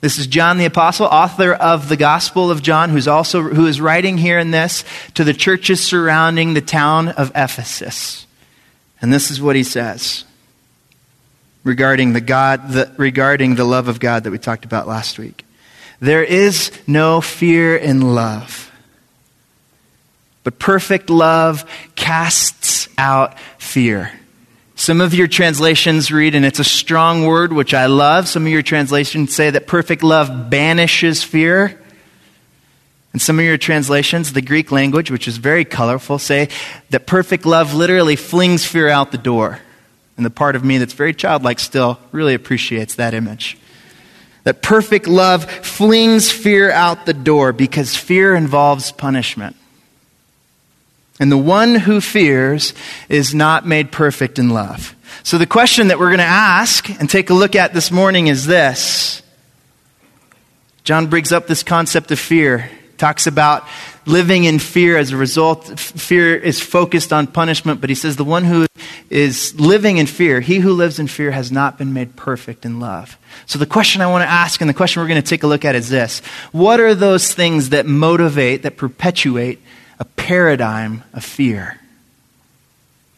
This 0.02 0.18
is 0.18 0.26
John 0.26 0.58
the 0.58 0.66
apostle, 0.66 1.06
author 1.06 1.54
of 1.54 1.88
the 1.88 1.96
Gospel 1.96 2.50
of 2.50 2.60
John, 2.60 2.90
who's 2.90 3.08
also 3.08 3.40
who 3.40 3.66
is 3.66 3.80
writing 3.80 4.18
here 4.18 4.38
in 4.38 4.50
this 4.50 4.84
to 5.14 5.24
the 5.24 5.32
churches 5.32 5.82
surrounding 5.82 6.52
the 6.52 6.60
town 6.60 7.08
of 7.08 7.32
Ephesus. 7.34 8.26
And 9.00 9.10
this 9.10 9.30
is 9.30 9.40
what 9.40 9.56
he 9.56 9.62
says 9.62 10.26
regarding 11.64 12.12
the 12.12 12.20
God 12.20 12.68
the, 12.68 12.92
regarding 12.98 13.54
the 13.54 13.64
love 13.64 13.88
of 13.88 13.98
God 13.98 14.24
that 14.24 14.30
we 14.30 14.36
talked 14.36 14.66
about 14.66 14.86
last 14.86 15.18
week. 15.18 15.46
There 16.00 16.22
is 16.22 16.70
no 16.86 17.22
fear 17.22 17.76
in 17.76 18.14
love. 18.14 18.70
But 20.42 20.58
perfect 20.58 21.10
love 21.10 21.64
casts 22.00 22.88
out 22.96 23.38
fear. 23.58 24.10
Some 24.74 25.02
of 25.02 25.12
your 25.12 25.28
translations 25.28 26.10
read, 26.10 26.34
and 26.34 26.46
it's 26.46 26.58
a 26.58 26.64
strong 26.64 27.26
word, 27.26 27.52
which 27.52 27.74
I 27.74 27.86
love. 27.86 28.26
Some 28.26 28.46
of 28.46 28.52
your 28.52 28.62
translations 28.62 29.34
say 29.34 29.50
that 29.50 29.66
perfect 29.66 30.02
love 30.02 30.48
banishes 30.48 31.22
fear. 31.22 31.78
And 33.12 33.20
some 33.20 33.38
of 33.38 33.44
your 33.44 33.58
translations, 33.58 34.32
the 34.32 34.40
Greek 34.40 34.72
language, 34.72 35.10
which 35.10 35.28
is 35.28 35.36
very 35.36 35.66
colorful, 35.66 36.18
say 36.18 36.48
that 36.88 37.06
perfect 37.06 37.44
love 37.44 37.74
literally 37.74 38.16
flings 38.16 38.64
fear 38.64 38.88
out 38.88 39.12
the 39.12 39.18
door. 39.18 39.58
And 40.16 40.24
the 40.24 40.30
part 40.30 40.56
of 40.56 40.64
me 40.64 40.78
that's 40.78 40.94
very 40.94 41.12
childlike 41.12 41.60
still 41.60 41.98
really 42.12 42.32
appreciates 42.32 42.94
that 42.94 43.12
image. 43.12 43.58
That 44.44 44.62
perfect 44.62 45.06
love 45.06 45.44
flings 45.44 46.30
fear 46.30 46.70
out 46.70 47.04
the 47.04 47.12
door 47.12 47.52
because 47.52 47.94
fear 47.94 48.34
involves 48.34 48.90
punishment. 48.90 49.56
And 51.20 51.30
the 51.30 51.38
one 51.38 51.74
who 51.74 52.00
fears 52.00 52.72
is 53.10 53.34
not 53.34 53.66
made 53.66 53.92
perfect 53.92 54.38
in 54.38 54.48
love. 54.48 54.96
So 55.22 55.36
the 55.36 55.46
question 55.46 55.88
that 55.88 55.98
we're 55.98 56.08
going 56.08 56.18
to 56.18 56.24
ask 56.24 56.88
and 56.98 57.10
take 57.10 57.28
a 57.28 57.34
look 57.34 57.54
at 57.54 57.74
this 57.74 57.90
morning 57.90 58.28
is 58.28 58.46
this. 58.46 59.22
John 60.82 61.08
brings 61.08 61.30
up 61.30 61.46
this 61.46 61.62
concept 61.62 62.10
of 62.10 62.18
fear, 62.18 62.70
talks 62.96 63.26
about 63.26 63.68
living 64.06 64.44
in 64.44 64.58
fear 64.58 64.96
as 64.96 65.12
a 65.12 65.16
result. 65.18 65.78
Fear 65.78 66.36
is 66.36 66.58
focused 66.58 67.12
on 67.12 67.26
punishment, 67.26 67.82
but 67.82 67.90
he 67.90 67.94
says 67.94 68.16
the 68.16 68.24
one 68.24 68.44
who 68.44 68.66
is 69.10 69.58
living 69.60 69.98
in 69.98 70.06
fear, 70.06 70.40
he 70.40 70.58
who 70.58 70.72
lives 70.72 70.98
in 70.98 71.06
fear 71.06 71.32
has 71.32 71.52
not 71.52 71.76
been 71.76 71.92
made 71.92 72.16
perfect 72.16 72.64
in 72.64 72.80
love. 72.80 73.18
So 73.44 73.58
the 73.58 73.66
question 73.66 74.00
I 74.00 74.06
want 74.06 74.22
to 74.22 74.28
ask 74.28 74.62
and 74.62 74.70
the 74.70 74.74
question 74.74 75.02
we're 75.02 75.08
going 75.08 75.22
to 75.22 75.28
take 75.28 75.42
a 75.42 75.46
look 75.46 75.66
at 75.66 75.74
is 75.74 75.90
this 75.90 76.20
What 76.50 76.80
are 76.80 76.94
those 76.94 77.34
things 77.34 77.68
that 77.68 77.84
motivate, 77.84 78.62
that 78.62 78.78
perpetuate 78.78 79.60
a 80.00 80.04
paradigm 80.04 81.04
of 81.12 81.24
fear? 81.24 81.78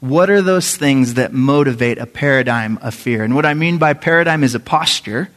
What 0.00 0.28
are 0.30 0.42
those 0.42 0.76
things 0.76 1.14
that 1.14 1.32
motivate 1.32 1.98
a 1.98 2.06
paradigm 2.06 2.78
of 2.82 2.92
fear? 2.92 3.22
And 3.22 3.36
what 3.36 3.46
I 3.46 3.54
mean 3.54 3.78
by 3.78 3.94
paradigm 3.94 4.42
is 4.42 4.56
a 4.56 4.60
posture. 4.60 5.30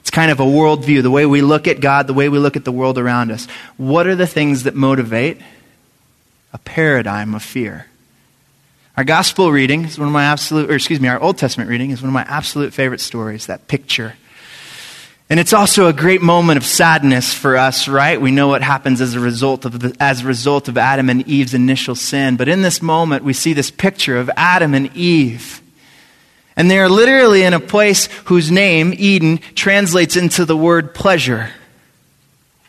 It's 0.00 0.10
kind 0.10 0.30
of 0.30 0.38
a 0.38 0.44
worldview, 0.44 1.02
the 1.02 1.10
way 1.10 1.26
we 1.26 1.42
look 1.42 1.66
at 1.66 1.80
God, 1.80 2.06
the 2.06 2.14
way 2.14 2.28
we 2.28 2.38
look 2.38 2.56
at 2.56 2.64
the 2.64 2.72
world 2.72 2.98
around 2.98 3.32
us. 3.32 3.48
What 3.76 4.06
are 4.06 4.14
the 4.14 4.28
things 4.28 4.62
that 4.62 4.76
motivate 4.76 5.38
a 6.52 6.58
paradigm 6.58 7.34
of 7.34 7.42
fear? 7.42 7.86
Our 8.96 9.04
gospel 9.04 9.50
reading 9.50 9.84
is 9.84 9.98
one 9.98 10.08
of 10.08 10.12
my 10.12 10.24
absolute, 10.24 10.70
or 10.70 10.74
excuse 10.74 11.00
me, 11.00 11.08
our 11.08 11.20
Old 11.20 11.36
Testament 11.36 11.68
reading 11.68 11.90
is 11.90 12.00
one 12.00 12.08
of 12.08 12.14
my 12.14 12.22
absolute 12.22 12.72
favorite 12.72 13.00
stories, 13.00 13.46
that 13.46 13.66
picture. 13.66 14.14
And 15.30 15.38
it's 15.38 15.52
also 15.52 15.86
a 15.86 15.92
great 15.92 16.22
moment 16.22 16.56
of 16.56 16.66
sadness 16.66 17.32
for 17.32 17.56
us, 17.56 17.86
right? 17.86 18.20
We 18.20 18.32
know 18.32 18.48
what 18.48 18.62
happens 18.62 19.00
as 19.00 19.14
a 19.14 19.20
result 19.20 19.64
of, 19.64 19.78
the, 19.78 19.96
as 20.00 20.22
a 20.22 20.26
result 20.26 20.66
of 20.66 20.76
Adam 20.76 21.08
and 21.08 21.26
Eve's 21.28 21.54
initial 21.54 21.94
sin. 21.94 22.36
But 22.36 22.48
in 22.48 22.62
this 22.62 22.82
moment, 22.82 23.22
we 23.22 23.32
see 23.32 23.52
this 23.52 23.70
picture 23.70 24.18
of 24.18 24.28
Adam 24.36 24.74
and 24.74 24.94
Eve. 24.96 25.62
And 26.56 26.68
they 26.68 26.80
are 26.80 26.88
literally 26.88 27.44
in 27.44 27.54
a 27.54 27.60
place 27.60 28.06
whose 28.24 28.50
name, 28.50 28.92
Eden, 28.98 29.38
translates 29.54 30.16
into 30.16 30.44
the 30.44 30.56
word 30.56 30.94
pleasure. 30.94 31.50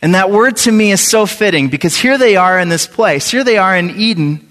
And 0.03 0.13
that 0.13 0.29
word 0.29 0.57
to 0.57 0.71
me 0.71 0.91
is 0.91 1.01
so 1.01 1.25
fitting 1.25 1.69
because 1.69 1.97
here 1.97 2.19
they 2.19 2.35
are 2.35 2.59
in 2.59 2.69
this 2.69 2.85
place. 2.85 3.31
Here 3.31 3.43
they 3.43 3.57
are 3.57 3.75
in 3.75 3.89
Eden 3.89 4.50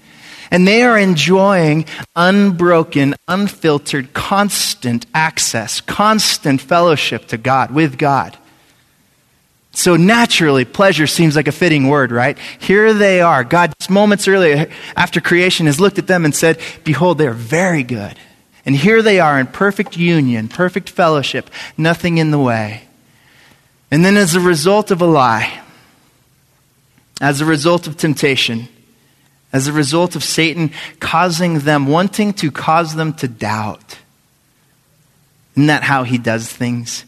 and 0.51 0.67
they 0.67 0.83
are 0.83 0.97
enjoying 0.97 1.85
unbroken, 2.15 3.15
unfiltered, 3.27 4.13
constant 4.13 5.05
access, 5.13 5.79
constant 5.79 6.59
fellowship 6.59 7.27
to 7.27 7.37
God, 7.37 7.71
with 7.71 7.97
God. 7.97 8.37
So 9.73 9.95
naturally, 9.95 10.65
pleasure 10.65 11.07
seems 11.07 11.37
like 11.37 11.47
a 11.47 11.53
fitting 11.53 11.87
word, 11.87 12.11
right? 12.11 12.37
Here 12.59 12.93
they 12.93 13.21
are. 13.21 13.45
God, 13.45 13.73
moments 13.89 14.27
earlier 14.27 14.69
after 14.97 15.21
creation, 15.21 15.65
has 15.65 15.79
looked 15.79 15.97
at 15.97 16.07
them 16.07 16.25
and 16.25 16.35
said, 16.35 16.59
Behold, 16.83 17.17
they 17.17 17.27
are 17.27 17.33
very 17.33 17.83
good. 17.83 18.17
And 18.65 18.75
here 18.75 19.01
they 19.01 19.19
are 19.19 19.39
in 19.39 19.47
perfect 19.47 19.97
union, 19.97 20.49
perfect 20.49 20.89
fellowship, 20.89 21.49
nothing 21.77 22.17
in 22.17 22.31
the 22.31 22.37
way. 22.37 22.83
And 23.89 24.03
then, 24.05 24.17
as 24.17 24.35
a 24.35 24.39
result 24.41 24.91
of 24.91 25.01
a 25.01 25.05
lie, 25.05 25.61
as 27.21 27.39
a 27.41 27.45
result 27.45 27.87
of 27.87 27.97
temptation, 27.97 28.67
as 29.53 29.67
a 29.67 29.73
result 29.73 30.15
of 30.15 30.23
Satan 30.23 30.71
causing 30.99 31.59
them, 31.59 31.87
wanting 31.87 32.33
to 32.33 32.51
cause 32.51 32.95
them 32.95 33.13
to 33.15 33.27
doubt. 33.27 33.97
Isn't 35.55 35.67
that 35.67 35.83
how 35.83 36.03
he 36.03 36.17
does 36.17 36.47
things? 36.49 37.05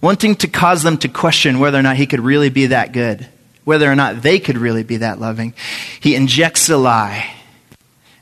Wanting 0.00 0.34
to 0.36 0.48
cause 0.48 0.82
them 0.82 0.98
to 0.98 1.08
question 1.08 1.60
whether 1.60 1.78
or 1.78 1.82
not 1.82 1.96
he 1.96 2.06
could 2.06 2.20
really 2.20 2.48
be 2.48 2.66
that 2.66 2.92
good, 2.92 3.28
whether 3.64 3.90
or 3.90 3.94
not 3.94 4.22
they 4.22 4.40
could 4.40 4.58
really 4.58 4.82
be 4.82 4.98
that 4.98 5.20
loving. 5.20 5.54
He 6.00 6.14
injects 6.14 6.68
a 6.68 6.76
lie. 6.76 7.34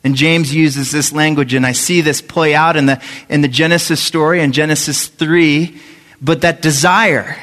And 0.03 0.15
James 0.15 0.55
uses 0.55 0.91
this 0.91 1.12
language, 1.12 1.53
and 1.53 1.67
I 1.67 1.73
see 1.73 2.00
this 2.00 2.23
play 2.23 2.55
out 2.55 2.77
in 2.77 2.87
the, 2.87 3.03
in 3.29 3.43
the 3.43 3.49
Genesis 3.49 4.03
story 4.03 4.41
in 4.41 4.53
Genesis 4.53 5.07
3. 5.09 5.79
But 6.23 6.41
that 6.43 6.62
desire, 6.62 7.37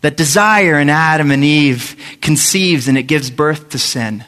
that 0.00 0.16
desire 0.16 0.78
in 0.78 0.90
Adam 0.90 1.30
and 1.30 1.44
Eve 1.44 1.96
conceives 2.20 2.88
and 2.88 2.98
it 2.98 3.04
gives 3.04 3.30
birth 3.30 3.70
to 3.70 3.78
sin. 3.78 4.24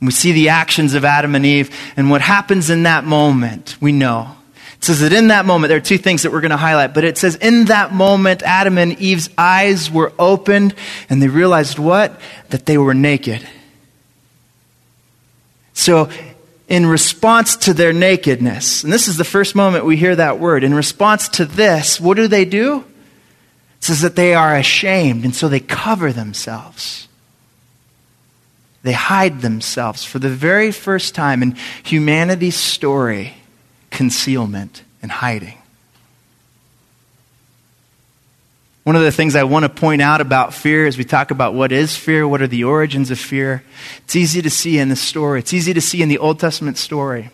We 0.00 0.12
see 0.12 0.32
the 0.32 0.50
actions 0.50 0.94
of 0.94 1.04
Adam 1.04 1.34
and 1.34 1.44
Eve, 1.44 1.76
and 1.96 2.10
what 2.10 2.20
happens 2.20 2.70
in 2.70 2.84
that 2.84 3.04
moment, 3.04 3.76
we 3.80 3.90
know. 3.90 4.36
It 4.78 4.84
says 4.84 5.00
that 5.00 5.12
in 5.12 5.28
that 5.28 5.44
moment, 5.44 5.70
there 5.70 5.78
are 5.78 5.80
two 5.80 5.98
things 5.98 6.22
that 6.22 6.30
we're 6.30 6.40
going 6.40 6.52
to 6.52 6.56
highlight, 6.56 6.94
but 6.94 7.02
it 7.02 7.18
says 7.18 7.34
in 7.34 7.64
that 7.64 7.92
moment, 7.92 8.44
Adam 8.44 8.78
and 8.78 8.96
Eve's 9.00 9.28
eyes 9.36 9.90
were 9.90 10.12
opened, 10.20 10.72
and 11.10 11.20
they 11.20 11.26
realized 11.26 11.80
what? 11.80 12.20
That 12.50 12.64
they 12.64 12.78
were 12.78 12.94
naked. 12.94 13.46
So, 15.72 16.10
in 16.68 16.86
response 16.86 17.56
to 17.56 17.74
their 17.74 17.92
nakedness, 17.92 18.84
and 18.84 18.92
this 18.92 19.08
is 19.08 19.16
the 19.16 19.24
first 19.24 19.56
moment 19.56 19.84
we 19.84 19.96
hear 19.96 20.14
that 20.14 20.38
word, 20.38 20.62
in 20.62 20.74
response 20.74 21.28
to 21.30 21.44
this, 21.44 22.00
what 22.00 22.16
do 22.16 22.28
they 22.28 22.44
do? 22.44 22.84
It 23.78 23.84
says 23.84 24.02
that 24.02 24.14
they 24.14 24.34
are 24.34 24.54
ashamed, 24.54 25.24
and 25.24 25.34
so 25.34 25.48
they 25.48 25.60
cover 25.60 26.12
themselves. 26.12 27.07
They 28.82 28.92
hide 28.92 29.40
themselves 29.40 30.04
for 30.04 30.18
the 30.18 30.30
very 30.30 30.70
first 30.70 31.14
time 31.14 31.42
in 31.42 31.56
humanity's 31.82 32.56
story 32.56 33.34
concealment 33.90 34.82
and 35.02 35.10
hiding. 35.10 35.58
One 38.84 38.96
of 38.96 39.02
the 39.02 39.12
things 39.12 39.36
I 39.36 39.42
want 39.42 39.64
to 39.64 39.68
point 39.68 40.00
out 40.00 40.22
about 40.22 40.54
fear 40.54 40.86
as 40.86 40.96
we 40.96 41.04
talk 41.04 41.30
about 41.30 41.52
what 41.52 41.72
is 41.72 41.94
fear, 41.94 42.26
what 42.26 42.40
are 42.40 42.46
the 42.46 42.64
origins 42.64 43.10
of 43.10 43.18
fear, 43.18 43.62
it's 43.98 44.16
easy 44.16 44.40
to 44.40 44.48
see 44.48 44.78
in 44.78 44.88
the 44.88 44.96
story. 44.96 45.40
It's 45.40 45.52
easy 45.52 45.74
to 45.74 45.80
see 45.80 46.00
in 46.00 46.08
the 46.08 46.16
Old 46.16 46.40
Testament 46.40 46.78
story 46.78 47.28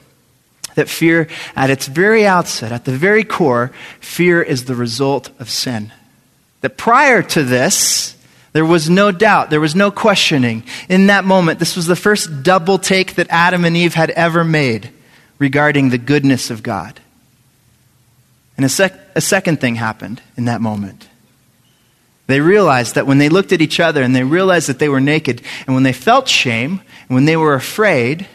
that 0.74 0.88
fear, 0.88 1.28
at 1.54 1.70
its 1.70 1.86
very 1.86 2.26
outset, 2.26 2.72
at 2.72 2.84
the 2.84 2.96
very 2.96 3.22
core, 3.22 3.70
fear 4.00 4.42
is 4.42 4.64
the 4.64 4.74
result 4.74 5.30
of 5.38 5.48
sin. 5.48 5.92
That 6.62 6.76
prior 6.76 7.22
to 7.22 7.44
this, 7.44 8.16
there 8.54 8.64
was 8.64 8.88
no 8.88 9.10
doubt. 9.10 9.50
There 9.50 9.60
was 9.60 9.74
no 9.74 9.90
questioning. 9.90 10.62
In 10.88 11.08
that 11.08 11.24
moment, 11.24 11.58
this 11.58 11.74
was 11.74 11.86
the 11.86 11.96
first 11.96 12.44
double 12.44 12.78
take 12.78 13.16
that 13.16 13.26
Adam 13.28 13.64
and 13.64 13.76
Eve 13.76 13.94
had 13.94 14.10
ever 14.10 14.44
made 14.44 14.90
regarding 15.40 15.90
the 15.90 15.98
goodness 15.98 16.50
of 16.50 16.62
God. 16.62 17.00
And 18.56 18.64
a, 18.64 18.68
sec- 18.68 18.98
a 19.16 19.20
second 19.20 19.60
thing 19.60 19.74
happened 19.74 20.22
in 20.36 20.44
that 20.44 20.60
moment. 20.60 21.08
They 22.28 22.40
realized 22.40 22.94
that 22.94 23.08
when 23.08 23.18
they 23.18 23.28
looked 23.28 23.52
at 23.52 23.60
each 23.60 23.80
other 23.80 24.04
and 24.04 24.14
they 24.14 24.22
realized 24.22 24.68
that 24.68 24.78
they 24.78 24.88
were 24.88 25.00
naked, 25.00 25.42
and 25.66 25.74
when 25.74 25.82
they 25.82 25.92
felt 25.92 26.28
shame, 26.28 26.80
and 27.08 27.14
when 27.14 27.24
they 27.24 27.36
were 27.36 27.54
afraid, 27.54 28.28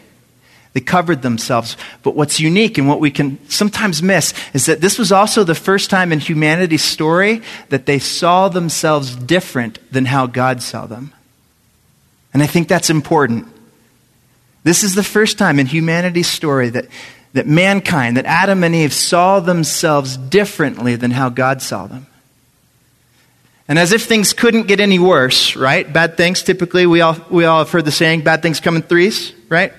They 0.79 0.85
covered 0.85 1.23
themselves. 1.23 1.75
But 2.03 2.15
what's 2.15 2.39
unique 2.39 2.77
and 2.77 2.87
what 2.87 3.01
we 3.01 3.11
can 3.11 3.37
sometimes 3.49 4.01
miss 4.01 4.33
is 4.53 4.65
that 4.67 4.79
this 4.79 4.97
was 4.97 5.11
also 5.11 5.43
the 5.43 5.53
first 5.53 5.89
time 5.89 6.13
in 6.13 6.19
humanity's 6.19 6.85
story 6.85 7.41
that 7.67 7.85
they 7.85 7.99
saw 7.99 8.47
themselves 8.47 9.13
different 9.13 9.77
than 9.91 10.05
how 10.05 10.25
God 10.25 10.63
saw 10.63 10.85
them. 10.85 11.13
And 12.33 12.41
I 12.41 12.47
think 12.47 12.69
that's 12.69 12.89
important. 12.89 13.45
This 14.63 14.85
is 14.85 14.95
the 14.95 15.03
first 15.03 15.37
time 15.37 15.59
in 15.59 15.65
humanity's 15.65 16.29
story 16.29 16.69
that, 16.69 16.85
that 17.33 17.45
mankind, 17.45 18.15
that 18.15 18.25
Adam 18.25 18.63
and 18.63 18.73
Eve 18.73 18.93
saw 18.93 19.41
themselves 19.41 20.15
differently 20.15 20.95
than 20.95 21.11
how 21.11 21.27
God 21.27 21.61
saw 21.61 21.87
them. 21.87 22.07
And 23.67 23.77
as 23.77 23.91
if 23.91 24.05
things 24.05 24.31
couldn't 24.31 24.67
get 24.67 24.79
any 24.79 24.97
worse, 24.97 25.57
right? 25.57 25.91
Bad 25.91 26.15
things, 26.15 26.41
typically, 26.41 26.85
we 26.85 27.01
all, 27.01 27.17
we 27.29 27.43
all 27.43 27.59
have 27.59 27.69
heard 27.69 27.83
the 27.83 27.91
saying, 27.91 28.21
bad 28.21 28.41
things 28.41 28.61
come 28.61 28.77
in 28.77 28.81
threes, 28.81 29.33
right? 29.49 29.73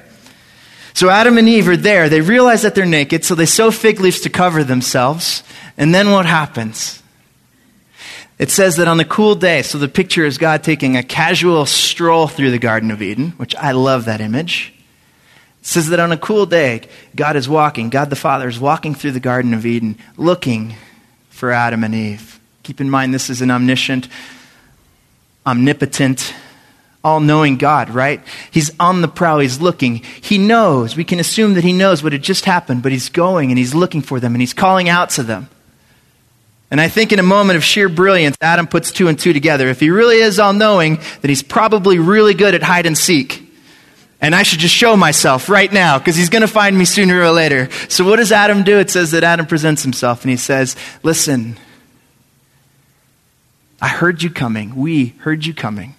So 0.94 1.08
Adam 1.08 1.38
and 1.38 1.48
Eve 1.48 1.68
are 1.68 1.76
there. 1.76 2.08
They 2.08 2.20
realize 2.20 2.62
that 2.62 2.74
they're 2.74 2.86
naked, 2.86 3.24
so 3.24 3.34
they 3.34 3.46
sew 3.46 3.70
fig 3.70 4.00
leaves 4.00 4.20
to 4.20 4.30
cover 4.30 4.64
themselves. 4.64 5.42
And 5.76 5.94
then 5.94 6.10
what 6.10 6.26
happens? 6.26 7.02
It 8.38 8.50
says 8.50 8.76
that 8.76 8.88
on 8.88 8.96
the 8.96 9.04
cool 9.04 9.34
day, 9.34 9.60
so 9.62 9.76
the 9.76 9.88
picture 9.88 10.24
is 10.24 10.38
God 10.38 10.62
taking 10.62 10.96
a 10.96 11.02
casual 11.02 11.66
stroll 11.66 12.26
through 12.26 12.50
the 12.50 12.58
Garden 12.58 12.90
of 12.90 13.02
Eden, 13.02 13.32
which 13.32 13.54
I 13.54 13.72
love 13.72 14.06
that 14.06 14.22
image. 14.22 14.72
It 15.60 15.66
says 15.66 15.90
that 15.90 16.00
on 16.00 16.10
a 16.10 16.16
cool 16.16 16.46
day, 16.46 16.88
God 17.14 17.36
is 17.36 17.50
walking, 17.50 17.90
God 17.90 18.08
the 18.08 18.16
Father 18.16 18.48
is 18.48 18.58
walking 18.58 18.94
through 18.94 19.12
the 19.12 19.20
Garden 19.20 19.52
of 19.52 19.66
Eden, 19.66 19.98
looking 20.16 20.74
for 21.28 21.52
Adam 21.52 21.84
and 21.84 21.94
Eve. 21.94 22.40
Keep 22.62 22.80
in 22.80 22.88
mind, 22.88 23.12
this 23.12 23.28
is 23.28 23.42
an 23.42 23.50
omniscient, 23.50 24.08
omnipotent, 25.46 26.34
all 27.02 27.20
knowing 27.20 27.56
God, 27.56 27.90
right? 27.90 28.20
He's 28.50 28.70
on 28.78 29.00
the 29.00 29.08
prowl, 29.08 29.38
he's 29.38 29.60
looking. 29.60 29.96
He 29.96 30.38
knows, 30.38 30.96
we 30.96 31.04
can 31.04 31.18
assume 31.18 31.54
that 31.54 31.64
he 31.64 31.72
knows 31.72 32.02
what 32.02 32.12
had 32.12 32.22
just 32.22 32.44
happened, 32.44 32.82
but 32.82 32.92
he's 32.92 33.08
going 33.08 33.50
and 33.50 33.58
he's 33.58 33.74
looking 33.74 34.02
for 34.02 34.20
them 34.20 34.34
and 34.34 34.42
he's 34.42 34.54
calling 34.54 34.88
out 34.88 35.10
to 35.10 35.22
them. 35.22 35.48
And 36.70 36.80
I 36.80 36.88
think 36.88 37.12
in 37.12 37.18
a 37.18 37.24
moment 37.24 37.56
of 37.56 37.64
sheer 37.64 37.88
brilliance, 37.88 38.36
Adam 38.40 38.66
puts 38.66 38.92
two 38.92 39.08
and 39.08 39.18
two 39.18 39.32
together. 39.32 39.68
If 39.68 39.80
he 39.80 39.90
really 39.90 40.18
is 40.18 40.38
all 40.38 40.52
knowing, 40.52 40.96
then 41.20 41.28
he's 41.28 41.42
probably 41.42 41.98
really 41.98 42.34
good 42.34 42.54
at 42.54 42.62
hide 42.62 42.86
and 42.86 42.96
seek. 42.96 43.46
And 44.20 44.34
I 44.34 44.42
should 44.42 44.58
just 44.58 44.74
show 44.74 44.96
myself 44.96 45.48
right 45.48 45.72
now 45.72 45.98
because 45.98 46.14
he's 46.14 46.28
going 46.28 46.42
to 46.42 46.48
find 46.48 46.76
me 46.76 46.84
sooner 46.84 47.22
or 47.22 47.30
later. 47.30 47.70
So, 47.88 48.04
what 48.04 48.16
does 48.16 48.30
Adam 48.30 48.62
do? 48.62 48.78
It 48.78 48.90
says 48.90 49.12
that 49.12 49.24
Adam 49.24 49.46
presents 49.46 49.82
himself 49.82 50.22
and 50.22 50.30
he 50.30 50.36
says, 50.36 50.76
Listen, 51.02 51.56
I 53.80 53.88
heard 53.88 54.22
you 54.22 54.28
coming. 54.28 54.76
We 54.76 55.14
heard 55.20 55.46
you 55.46 55.54
coming. 55.54 55.94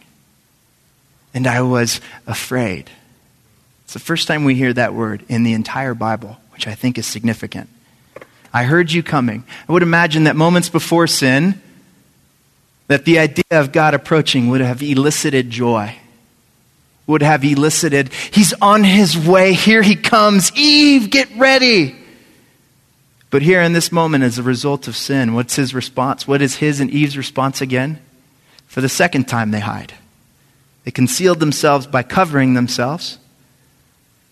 And 1.34 1.48
I 1.48 1.62
was 1.62 2.02
afraid. 2.28 2.90
It's 3.86 3.94
the 3.94 4.00
first 4.00 4.28
time 4.28 4.44
we 4.44 4.56
hear 4.56 4.74
that 4.74 4.94
word 4.94 5.24
in 5.28 5.44
the 5.44 5.54
entire 5.54 5.94
Bible, 5.94 6.38
which 6.54 6.68
I 6.68 6.76
think 6.76 6.98
is 6.98 7.06
significant. 7.06 7.70
I 8.54 8.64
heard 8.64 8.92
you 8.92 9.02
coming. 9.02 9.44
I 9.68 9.72
would 9.72 9.84
imagine 9.84 10.26
that 10.26 10.36
moments 10.36 10.70
before 10.70 11.08
sin, 11.08 11.62
that 12.88 13.06
the 13.06 13.20
idea 13.20 13.44
of 13.52 13.72
God 13.72 13.94
approaching 13.94 14.50
would 14.50 14.62
have 14.62 14.84
elicited 14.84 15.50
joy, 15.50 15.96
would 17.08 17.22
have 17.22 17.44
elicited, 17.44 18.12
He's 18.32 18.54
on 18.62 18.84
His 18.84 19.18
way. 19.18 19.54
Here 19.54 19.82
He 19.82 19.96
comes. 19.96 20.52
Eve, 20.56 21.10
get 21.10 21.30
ready. 21.38 21.96
But 23.30 23.42
here 23.42 23.62
in 23.62 23.72
this 23.72 23.94
moment, 23.94 24.26
as 24.26 24.38
a 24.38 24.44
result 24.44 24.90
of 24.90 24.96
sin, 24.96 25.34
what's 25.34 25.56
his 25.56 25.74
response? 25.74 26.28
What 26.28 26.42
is 26.42 26.56
his 26.56 26.82
and 26.82 26.92
Eve's 26.92 27.18
response 27.18 27.62
again? 27.62 28.00
For 28.68 28.82
the 28.82 28.90
second 28.90 29.30
time, 29.30 29.52
they 29.52 29.62
hide. 29.62 29.94
They 30.84 30.92
concealed 30.92 31.40
themselves 31.40 31.88
by 31.88 32.04
covering 32.04 32.54
themselves, 32.54 33.20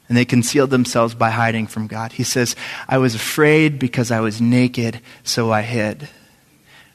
and 0.07 0.17
they 0.17 0.25
concealed 0.25 0.71
themselves 0.71 1.13
by 1.13 1.29
hiding 1.29 1.67
from 1.67 1.87
God. 1.87 2.13
He 2.13 2.23
says, 2.23 2.55
I 2.87 2.97
was 2.97 3.13
afraid 3.13 3.77
because 3.77 4.11
I 4.11 4.19
was 4.19 4.41
naked, 4.41 5.01
so 5.23 5.51
I 5.51 5.61
hid. 5.61 6.09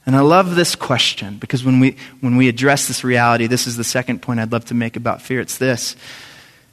And 0.07 0.17
I 0.17 0.21
love 0.21 0.55
this 0.55 0.75
question 0.75 1.39
because 1.39 1.65
when 1.65 1.81
we, 1.81 1.97
when 2.21 2.37
we 2.37 2.49
address 2.49 2.89
this 2.89 3.05
reality, 3.05 3.47
this 3.47 3.67
is 3.67 3.77
the 3.77 3.85
second 3.85 4.21
point 4.21 4.41
I'd 4.41 4.53
love 4.53 4.67
to 4.67 4.75
make 4.75 4.97
about 4.97 5.23
fear. 5.23 5.41
It's 5.41 5.59
this 5.59 5.97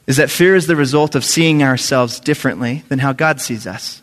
is 0.06 0.16
that 0.16 0.30
fear 0.30 0.56
is 0.56 0.66
the 0.66 0.76
result 0.76 1.14
of 1.14 1.24
seeing 1.24 1.62
ourselves 1.62 2.18
differently 2.18 2.82
than 2.88 2.98
how 2.98 3.12
God 3.12 3.40
sees 3.40 3.68
us. 3.68 4.01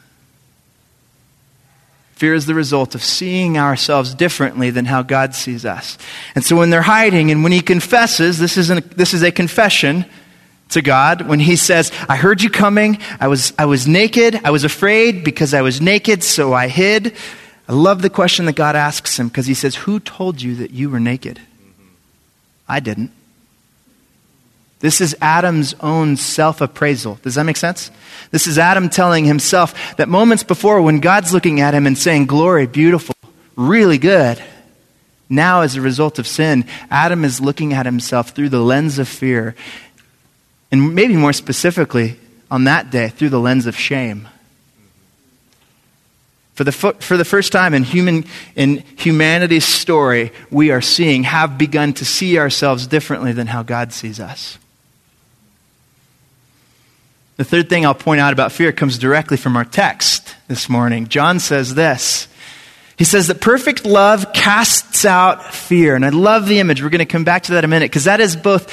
Fear 2.19 2.33
is 2.33 2.47
the 2.47 2.53
result 2.53 2.95
of 2.95 3.01
seeing 3.01 3.57
ourselves 3.57 4.13
differently 4.13 4.71
than 4.71 4.83
how 4.83 5.03
God 5.03 5.33
sees 5.33 5.63
us. 5.63 5.97
And 6.35 6.43
so 6.43 6.57
when 6.57 6.69
they're 6.69 6.81
hiding 6.81 7.31
and 7.31 7.43
when 7.43 7.53
he 7.53 7.61
confesses, 7.61 8.37
this 8.37 8.57
is, 8.57 8.69
an, 8.69 8.83
this 8.97 9.13
is 9.13 9.23
a 9.23 9.31
confession 9.31 10.03
to 10.71 10.81
God. 10.81 11.29
When 11.29 11.39
he 11.39 11.55
says, 11.55 11.93
I 12.09 12.17
heard 12.17 12.41
you 12.41 12.49
coming, 12.49 12.97
I 13.21 13.29
was, 13.29 13.53
I 13.57 13.67
was 13.67 13.87
naked, 13.87 14.41
I 14.43 14.51
was 14.51 14.65
afraid 14.65 15.23
because 15.23 15.53
I 15.53 15.61
was 15.61 15.79
naked, 15.79 16.21
so 16.21 16.51
I 16.51 16.67
hid. 16.67 17.15
I 17.69 17.71
love 17.71 18.01
the 18.01 18.09
question 18.09 18.47
that 18.47 18.57
God 18.57 18.75
asks 18.75 19.17
him 19.17 19.29
because 19.29 19.45
he 19.45 19.53
says, 19.53 19.75
Who 19.75 20.01
told 20.01 20.41
you 20.41 20.55
that 20.55 20.71
you 20.71 20.89
were 20.89 20.99
naked? 20.99 21.39
I 22.67 22.81
didn't. 22.81 23.13
This 24.79 25.01
is 25.01 25.15
Adam's 25.21 25.75
own 25.81 26.15
self 26.15 26.61
appraisal. 26.61 27.19
Does 27.21 27.35
that 27.35 27.43
make 27.43 27.57
sense? 27.57 27.91
This 28.31 28.47
is 28.47 28.57
Adam 28.57 28.89
telling 28.89 29.25
himself 29.25 29.97
that 29.97 30.07
moments 30.07 30.43
before, 30.43 30.81
when 30.81 31.01
God's 31.01 31.33
looking 31.33 31.59
at 31.59 31.73
him 31.73 31.85
and 31.85 31.97
saying, 31.97 32.27
Glory, 32.27 32.65
beautiful, 32.65 33.15
really 33.55 33.97
good, 33.97 34.41
now 35.29 35.61
as 35.61 35.75
a 35.75 35.81
result 35.81 36.17
of 36.17 36.25
sin, 36.25 36.65
Adam 36.89 37.25
is 37.25 37.41
looking 37.41 37.73
at 37.73 37.85
himself 37.85 38.29
through 38.29 38.49
the 38.49 38.61
lens 38.61 38.99
of 38.99 39.07
fear. 39.07 39.53
And 40.71 40.95
maybe 40.95 41.15
more 41.15 41.33
specifically, 41.33 42.17
on 42.49 42.63
that 42.63 42.89
day, 42.89 43.09
through 43.09 43.29
the 43.29 43.39
lens 43.39 43.65
of 43.65 43.75
shame. 43.75 44.27
For 46.53 46.63
the, 46.63 46.71
for 46.71 47.15
the 47.15 47.25
first 47.25 47.51
time 47.51 47.73
in, 47.73 47.83
human, 47.83 48.25
in 48.55 48.83
humanity's 48.97 49.65
story, 49.65 50.31
we 50.51 50.71
are 50.71 50.81
seeing, 50.81 51.23
have 51.23 51.57
begun 51.57 51.93
to 51.93 52.05
see 52.05 52.37
ourselves 52.37 52.85
differently 52.87 53.31
than 53.31 53.47
how 53.47 53.63
God 53.63 53.93
sees 53.93 54.19
us. 54.19 54.57
The 57.39 57.45
third 57.45 57.69
thing 57.69 57.85
I'll 57.85 57.95
point 57.95 58.19
out 58.19 58.33
about 58.33 58.51
fear 58.51 58.73
comes 58.73 58.97
directly 58.97 59.37
from 59.37 59.55
our 59.55 59.63
text 59.63 60.35
this 60.49 60.67
morning. 60.67 61.07
John 61.07 61.39
says 61.39 61.73
this. 61.73 62.27
He 62.97 63.05
says 63.05 63.27
that 63.27 63.39
perfect 63.39 63.85
love 63.85 64.33
casts 64.33 65.05
out 65.05 65.53
fear. 65.53 65.95
And 65.95 66.05
I 66.05 66.09
love 66.09 66.49
the 66.49 66.59
image. 66.59 66.83
We're 66.83 66.89
going 66.89 66.99
to 66.99 67.05
come 67.05 67.23
back 67.23 67.43
to 67.43 67.53
that 67.53 67.59
in 67.59 67.63
a 67.63 67.67
minute 67.69 67.91
because 67.91 68.03
that 68.03 68.19
is 68.19 68.35
both 68.35 68.67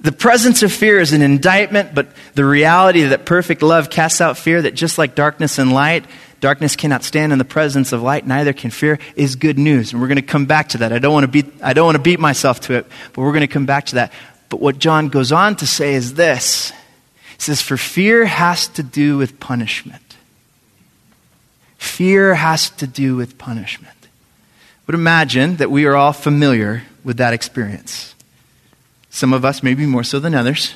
the 0.00 0.10
presence 0.10 0.64
of 0.64 0.72
fear 0.72 0.98
is 0.98 1.12
an 1.12 1.22
indictment, 1.22 1.94
but 1.94 2.08
the 2.34 2.44
reality 2.44 3.04
that 3.04 3.24
perfect 3.24 3.62
love 3.62 3.88
casts 3.88 4.20
out 4.20 4.36
fear, 4.36 4.62
that 4.62 4.74
just 4.74 4.98
like 4.98 5.14
darkness 5.14 5.60
and 5.60 5.72
light, 5.72 6.06
darkness 6.40 6.74
cannot 6.74 7.04
stand 7.04 7.32
in 7.32 7.38
the 7.38 7.44
presence 7.44 7.92
of 7.92 8.02
light, 8.02 8.26
neither 8.26 8.52
can 8.52 8.72
fear, 8.72 8.98
is 9.14 9.36
good 9.36 9.60
news. 9.60 9.92
And 9.92 10.02
we're 10.02 10.08
going 10.08 10.16
to 10.16 10.22
come 10.22 10.46
back 10.46 10.70
to 10.70 10.78
that. 10.78 10.92
I 10.92 10.98
don't 10.98 11.12
want 11.12 11.22
to 11.22 11.28
beat, 11.28 11.46
I 11.62 11.72
don't 11.72 11.86
want 11.86 11.98
to 11.98 12.02
beat 12.02 12.18
myself 12.18 12.62
to 12.62 12.72
it, 12.72 12.86
but 13.12 13.22
we're 13.22 13.30
going 13.30 13.42
to 13.42 13.46
come 13.46 13.64
back 13.64 13.86
to 13.86 13.94
that. 13.94 14.12
But 14.48 14.60
what 14.60 14.80
John 14.80 15.08
goes 15.08 15.30
on 15.30 15.54
to 15.58 15.68
say 15.68 15.94
is 15.94 16.14
this 16.14 16.72
he 17.36 17.42
says, 17.42 17.60
For 17.60 17.76
fear 17.76 18.24
has 18.24 18.68
to 18.68 18.82
do 18.82 19.18
with 19.18 19.38
punishment. 19.40 20.16
Fear 21.76 22.34
has 22.34 22.70
to 22.70 22.86
do 22.86 23.16
with 23.16 23.38
punishment. 23.38 23.92
But 24.86 24.94
imagine 24.94 25.56
that 25.56 25.70
we 25.70 25.84
are 25.84 25.96
all 25.96 26.12
familiar 26.12 26.84
with 27.04 27.18
that 27.18 27.34
experience. 27.34 28.14
Some 29.10 29.32
of 29.32 29.44
us, 29.44 29.62
maybe 29.62 29.86
more 29.86 30.04
so 30.04 30.18
than 30.18 30.34
others. 30.34 30.74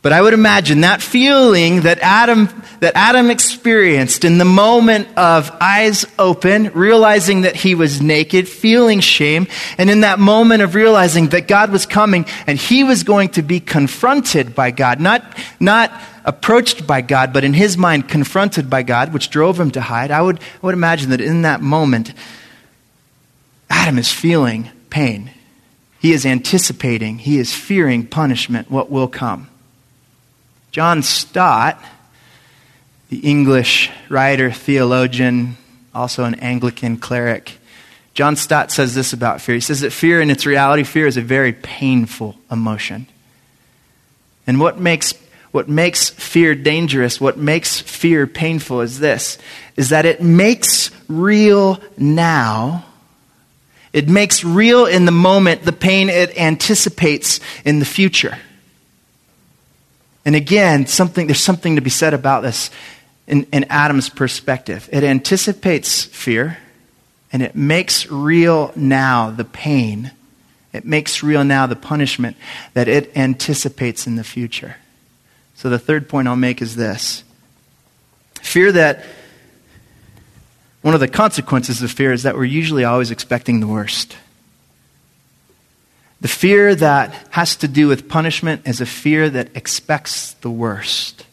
But 0.00 0.12
I 0.12 0.22
would 0.22 0.32
imagine 0.32 0.82
that 0.82 1.02
feeling 1.02 1.80
that 1.80 1.98
Adam, 1.98 2.48
that 2.78 2.92
Adam 2.94 3.30
experienced 3.30 4.24
in 4.24 4.38
the 4.38 4.44
moment 4.44 5.08
of 5.18 5.50
eyes 5.60 6.06
open, 6.20 6.70
realizing 6.72 7.40
that 7.40 7.56
he 7.56 7.74
was 7.74 8.00
naked, 8.00 8.48
feeling 8.48 9.00
shame, 9.00 9.48
and 9.76 9.90
in 9.90 10.02
that 10.02 10.20
moment 10.20 10.62
of 10.62 10.76
realizing 10.76 11.30
that 11.30 11.48
God 11.48 11.72
was 11.72 11.84
coming 11.84 12.26
and 12.46 12.56
he 12.56 12.84
was 12.84 13.02
going 13.02 13.30
to 13.30 13.42
be 13.42 13.58
confronted 13.58 14.54
by 14.54 14.70
God, 14.70 15.00
not, 15.00 15.24
not 15.58 15.92
approached 16.24 16.86
by 16.86 17.00
God, 17.00 17.32
but 17.32 17.42
in 17.42 17.52
his 17.52 17.76
mind 17.76 18.08
confronted 18.08 18.70
by 18.70 18.84
God, 18.84 19.12
which 19.12 19.30
drove 19.30 19.58
him 19.58 19.72
to 19.72 19.80
hide. 19.80 20.12
I 20.12 20.22
would, 20.22 20.38
I 20.38 20.66
would 20.66 20.74
imagine 20.74 21.10
that 21.10 21.20
in 21.20 21.42
that 21.42 21.60
moment, 21.60 22.12
Adam 23.68 23.98
is 23.98 24.12
feeling 24.12 24.70
pain. 24.90 25.32
He 25.98 26.12
is 26.12 26.24
anticipating, 26.24 27.18
he 27.18 27.38
is 27.38 27.52
fearing 27.52 28.06
punishment, 28.06 28.70
what 28.70 28.92
will 28.92 29.08
come. 29.08 29.48
John 30.78 31.02
Stott, 31.02 31.82
the 33.08 33.18
English 33.18 33.90
writer, 34.08 34.52
theologian, 34.52 35.56
also 35.92 36.22
an 36.22 36.36
Anglican 36.36 36.98
cleric, 36.98 37.58
John 38.14 38.36
Stott 38.36 38.70
says 38.70 38.94
this 38.94 39.12
about 39.12 39.40
fear. 39.40 39.56
He 39.56 39.60
says 39.60 39.80
that 39.80 39.90
fear, 39.90 40.20
in 40.20 40.30
its 40.30 40.46
reality, 40.46 40.84
fear 40.84 41.08
is 41.08 41.16
a 41.16 41.20
very 41.20 41.52
painful 41.52 42.36
emotion. 42.48 43.08
And 44.46 44.60
what 44.60 44.78
makes, 44.78 45.14
what 45.50 45.68
makes 45.68 46.10
fear 46.10 46.54
dangerous, 46.54 47.20
what 47.20 47.36
makes 47.36 47.80
fear 47.80 48.28
painful 48.28 48.80
is 48.80 49.00
this, 49.00 49.36
is 49.74 49.88
that 49.88 50.06
it 50.06 50.22
makes 50.22 50.92
real 51.08 51.80
now, 51.96 52.84
it 53.92 54.08
makes 54.08 54.44
real 54.44 54.86
in 54.86 55.06
the 55.06 55.10
moment 55.10 55.64
the 55.64 55.72
pain 55.72 56.08
it 56.08 56.38
anticipates 56.38 57.40
in 57.64 57.80
the 57.80 57.84
future. 57.84 58.38
And 60.28 60.36
again, 60.36 60.86
something, 60.86 61.26
there's 61.26 61.40
something 61.40 61.76
to 61.76 61.80
be 61.80 61.88
said 61.88 62.12
about 62.12 62.42
this 62.42 62.70
in, 63.26 63.44
in 63.50 63.64
Adam's 63.70 64.10
perspective. 64.10 64.86
It 64.92 65.02
anticipates 65.02 66.04
fear 66.04 66.58
and 67.32 67.42
it 67.42 67.56
makes 67.56 68.10
real 68.10 68.70
now 68.76 69.30
the 69.30 69.46
pain. 69.46 70.10
It 70.74 70.84
makes 70.84 71.22
real 71.22 71.44
now 71.44 71.66
the 71.66 71.76
punishment 71.76 72.36
that 72.74 72.88
it 72.88 73.16
anticipates 73.16 74.06
in 74.06 74.16
the 74.16 74.22
future. 74.22 74.76
So 75.54 75.70
the 75.70 75.78
third 75.78 76.10
point 76.10 76.28
I'll 76.28 76.36
make 76.36 76.60
is 76.60 76.76
this 76.76 77.24
fear 78.42 78.70
that 78.70 79.06
one 80.82 80.92
of 80.92 81.00
the 81.00 81.08
consequences 81.08 81.80
of 81.80 81.90
fear 81.90 82.12
is 82.12 82.24
that 82.24 82.34
we're 82.34 82.44
usually 82.44 82.84
always 82.84 83.10
expecting 83.10 83.60
the 83.60 83.66
worst. 83.66 84.14
The 86.20 86.28
fear 86.28 86.74
that 86.74 87.12
has 87.30 87.56
to 87.56 87.68
do 87.68 87.88
with 87.88 88.08
punishment 88.08 88.62
is 88.66 88.80
a 88.80 88.86
fear 88.86 89.30
that 89.30 89.56
expects 89.56 90.32
the 90.34 90.50
worst. 90.50 91.24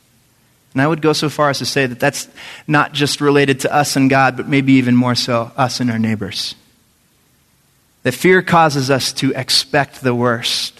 And 0.73 0.81
I 0.81 0.87
would 0.87 1.01
go 1.01 1.13
so 1.13 1.29
far 1.29 1.49
as 1.49 1.59
to 1.59 1.65
say 1.65 1.85
that 1.85 1.99
that's 1.99 2.27
not 2.67 2.93
just 2.93 3.21
related 3.21 3.61
to 3.61 3.73
us 3.73 3.95
and 3.95 4.09
God, 4.09 4.37
but 4.37 4.47
maybe 4.47 4.73
even 4.73 4.95
more 4.95 5.15
so 5.15 5.51
us 5.55 5.79
and 5.79 5.89
our 5.89 5.97
neighbors. 5.97 6.53
That 8.03 8.13
fear 8.13 8.41
causes 8.41 8.91
us 8.91 9.13
to 9.13 9.31
expect 9.33 10.01
the 10.01 10.13
worst. 10.13 10.79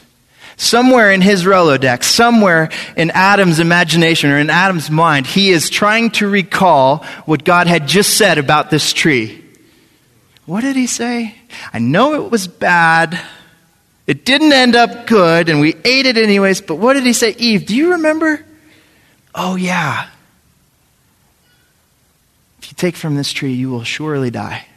Somewhere 0.57 1.11
in 1.11 1.21
his 1.21 1.43
Rolodex, 1.43 2.03
somewhere 2.03 2.69
in 2.95 3.09
Adam's 3.11 3.59
imagination 3.59 4.29
or 4.29 4.37
in 4.37 4.49
Adam's 4.49 4.91
mind, 4.91 5.27
he 5.27 5.49
is 5.49 5.69
trying 5.69 6.11
to 6.11 6.29
recall 6.29 7.05
what 7.25 7.43
God 7.43 7.67
had 7.67 7.87
just 7.87 8.17
said 8.17 8.37
about 8.37 8.69
this 8.69 8.93
tree. 8.93 9.43
What 10.45 10.61
did 10.61 10.75
he 10.75 10.87
say? 10.87 11.35
I 11.73 11.79
know 11.79 12.25
it 12.25 12.31
was 12.31 12.47
bad. 12.47 13.19
It 14.07 14.23
didn't 14.23 14.53
end 14.53 14.75
up 14.75 15.07
good, 15.07 15.49
and 15.49 15.59
we 15.59 15.75
ate 15.83 16.05
it 16.05 16.17
anyways, 16.17 16.61
but 16.61 16.75
what 16.75 16.93
did 16.93 17.03
he 17.03 17.13
say? 17.13 17.35
Eve, 17.37 17.65
do 17.65 17.75
you 17.75 17.93
remember? 17.93 18.45
Oh, 19.33 19.55
yeah. 19.55 20.09
If 22.59 22.71
you 22.71 22.75
take 22.75 22.95
from 22.95 23.15
this 23.15 23.31
tree, 23.31 23.53
you 23.53 23.71
will 23.71 23.83
surely 23.83 24.29
die. 24.29 24.67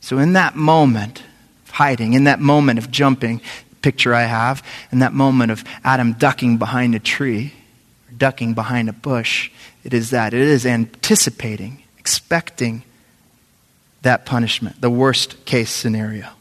So, 0.00 0.18
in 0.18 0.34
that 0.34 0.54
moment 0.54 1.22
of 1.64 1.70
hiding, 1.70 2.12
in 2.12 2.24
that 2.24 2.38
moment 2.38 2.78
of 2.78 2.92
jumping, 2.92 3.40
picture 3.82 4.14
I 4.14 4.22
have, 4.22 4.62
in 4.92 5.00
that 5.00 5.12
moment 5.12 5.50
of 5.50 5.64
Adam 5.82 6.12
ducking 6.12 6.58
behind 6.58 6.94
a 6.94 7.00
tree, 7.00 7.52
or 8.08 8.14
ducking 8.16 8.54
behind 8.54 8.88
a 8.88 8.92
bush, 8.92 9.50
it 9.82 9.92
is 9.92 10.10
that. 10.10 10.32
It 10.32 10.42
is 10.42 10.64
anticipating, 10.64 11.82
expecting 11.98 12.84
that 14.02 14.24
punishment, 14.26 14.80
the 14.80 14.90
worst 14.90 15.44
case 15.44 15.70
scenario 15.70 16.35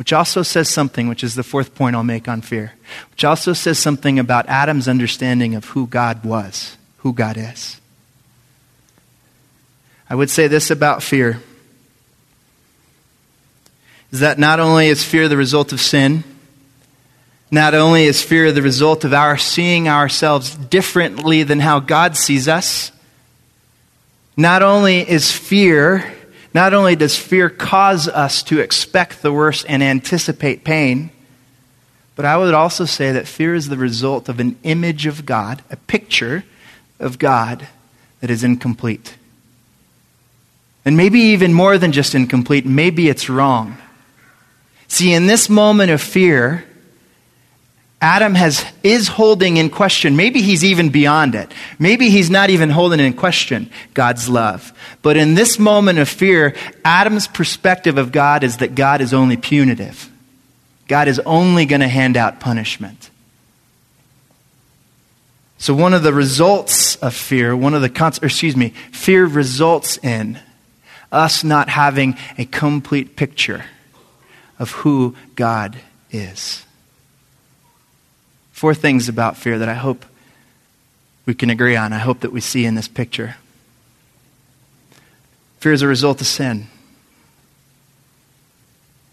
which 0.00 0.14
also 0.14 0.42
says 0.42 0.66
something, 0.66 1.08
which 1.08 1.22
is 1.22 1.34
the 1.34 1.42
fourth 1.42 1.74
point 1.74 1.94
I'll 1.94 2.02
make 2.02 2.26
on 2.26 2.40
fear, 2.40 2.72
which 3.10 3.22
also 3.22 3.52
says 3.52 3.78
something 3.78 4.18
about 4.18 4.48
Adam's 4.48 4.88
understanding 4.88 5.54
of 5.54 5.66
who 5.66 5.86
God 5.86 6.24
was, 6.24 6.78
who 7.00 7.12
God 7.12 7.36
is. 7.36 7.78
I 10.08 10.14
would 10.14 10.30
say 10.30 10.48
this 10.48 10.70
about 10.70 11.02
fear 11.02 11.42
is 14.10 14.20
that 14.20 14.38
not 14.38 14.58
only 14.58 14.86
is 14.86 15.04
fear 15.04 15.28
the 15.28 15.36
result 15.36 15.70
of 15.70 15.82
sin, 15.82 16.24
not 17.50 17.74
only 17.74 18.04
is 18.04 18.22
fear 18.22 18.52
the 18.52 18.62
result 18.62 19.04
of 19.04 19.12
our 19.12 19.36
seeing 19.36 19.86
ourselves 19.86 20.54
differently 20.54 21.42
than 21.42 21.60
how 21.60 21.78
God 21.78 22.16
sees 22.16 22.48
us, 22.48 22.90
not 24.34 24.62
only 24.62 25.06
is 25.06 25.30
fear 25.30 26.10
not 26.52 26.74
only 26.74 26.96
does 26.96 27.16
fear 27.16 27.48
cause 27.48 28.08
us 28.08 28.42
to 28.44 28.60
expect 28.60 29.22
the 29.22 29.32
worst 29.32 29.64
and 29.68 29.82
anticipate 29.82 30.64
pain, 30.64 31.10
but 32.16 32.24
I 32.24 32.36
would 32.36 32.54
also 32.54 32.84
say 32.84 33.12
that 33.12 33.28
fear 33.28 33.54
is 33.54 33.68
the 33.68 33.76
result 33.76 34.28
of 34.28 34.40
an 34.40 34.58
image 34.62 35.06
of 35.06 35.24
God, 35.24 35.62
a 35.70 35.76
picture 35.76 36.44
of 36.98 37.18
God 37.18 37.66
that 38.20 38.30
is 38.30 38.44
incomplete. 38.44 39.16
And 40.84 40.96
maybe 40.96 41.20
even 41.20 41.52
more 41.52 41.78
than 41.78 41.92
just 41.92 42.14
incomplete, 42.14 42.66
maybe 42.66 43.08
it's 43.08 43.28
wrong. 43.28 43.78
See, 44.88 45.12
in 45.12 45.26
this 45.26 45.48
moment 45.48 45.90
of 45.90 46.00
fear, 46.00 46.64
Adam 48.02 48.34
has, 48.34 48.64
is 48.82 49.08
holding 49.08 49.58
in 49.58 49.68
question, 49.68 50.16
maybe 50.16 50.40
he's 50.40 50.64
even 50.64 50.88
beyond 50.88 51.34
it. 51.34 51.52
Maybe 51.78 52.08
he's 52.08 52.30
not 52.30 52.48
even 52.48 52.70
holding 52.70 52.98
in 52.98 53.12
question 53.12 53.70
God's 53.92 54.26
love. 54.26 54.72
But 55.02 55.18
in 55.18 55.34
this 55.34 55.58
moment 55.58 55.98
of 55.98 56.08
fear, 56.08 56.54
Adam's 56.82 57.28
perspective 57.28 57.98
of 57.98 58.10
God 58.10 58.42
is 58.42 58.58
that 58.58 58.74
God 58.74 59.02
is 59.02 59.12
only 59.12 59.36
punitive. 59.36 60.08
God 60.88 61.08
is 61.08 61.18
only 61.20 61.66
going 61.66 61.82
to 61.82 61.88
hand 61.88 62.16
out 62.16 62.40
punishment. 62.40 63.10
So 65.58 65.74
one 65.74 65.92
of 65.92 66.02
the 66.02 66.14
results 66.14 66.96
of 66.96 67.14
fear, 67.14 67.54
one 67.54 67.74
of 67.74 67.82
the 67.82 67.90
cons- 67.90 68.18
excuse 68.22 68.56
me, 68.56 68.70
fear 68.92 69.26
results 69.26 69.98
in 69.98 70.38
us 71.12 71.44
not 71.44 71.68
having 71.68 72.16
a 72.38 72.46
complete 72.46 73.14
picture 73.14 73.66
of 74.58 74.70
who 74.70 75.14
God 75.34 75.76
is. 76.10 76.64
Four 78.60 78.74
things 78.74 79.08
about 79.08 79.38
fear 79.38 79.58
that 79.58 79.70
I 79.70 79.74
hope 79.74 80.04
we 81.24 81.32
can 81.32 81.48
agree 81.48 81.76
on. 81.76 81.94
I 81.94 81.98
hope 81.98 82.20
that 82.20 82.30
we 82.30 82.42
see 82.42 82.66
in 82.66 82.74
this 82.74 82.88
picture. 82.88 83.36
Fear 85.60 85.72
is 85.72 85.80
a 85.80 85.86
result 85.86 86.20
of 86.20 86.26
sin. 86.26 86.66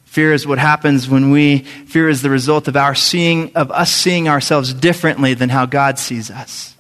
Fear 0.04 0.34
is 0.34 0.46
what 0.46 0.60
happens 0.60 1.08
when 1.08 1.32
we 1.32 1.60
fear 1.60 2.10
is 2.10 2.22
the 2.22 2.30
result 2.30 2.68
of 2.68 2.76
our 2.76 2.94
seeing 2.94 3.56
of 3.56 3.72
us 3.72 3.90
seeing 3.90 4.28
ourselves 4.28 4.74
differently 4.74 5.34
than 5.34 5.48
how 5.48 5.66
God 5.66 5.98
sees 5.98 6.30
us. 6.30 6.76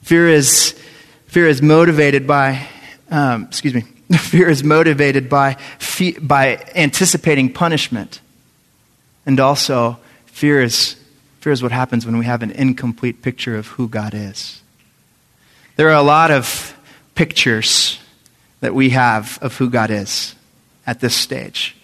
Fear 0.00 0.30
is 0.30 0.72
fear 1.26 1.46
is 1.46 1.60
motivated 1.60 2.26
by 2.26 2.66
um, 3.10 3.44
excuse 3.44 3.74
me. 3.74 3.82
Fear 4.16 4.48
is 4.48 4.64
motivated 4.64 5.28
by 5.28 5.58
by 6.22 6.64
anticipating 6.74 7.52
punishment, 7.52 8.22
and 9.26 9.38
also 9.38 9.98
fear 10.24 10.62
is 10.62 10.96
Fear 11.40 11.52
is 11.52 11.62
what 11.62 11.72
happens 11.72 12.04
when 12.04 12.18
we 12.18 12.26
have 12.26 12.42
an 12.42 12.50
incomplete 12.50 13.22
picture 13.22 13.56
of 13.56 13.66
who 13.68 13.88
God 13.88 14.12
is. 14.14 14.62
There 15.76 15.88
are 15.88 15.94
a 15.94 16.02
lot 16.02 16.30
of 16.30 16.76
pictures 17.14 17.98
that 18.60 18.74
we 18.74 18.90
have 18.90 19.38
of 19.40 19.56
who 19.56 19.70
God 19.70 19.90
is 19.90 20.34
at 20.86 21.00
this 21.00 21.14
stage. 21.14 21.76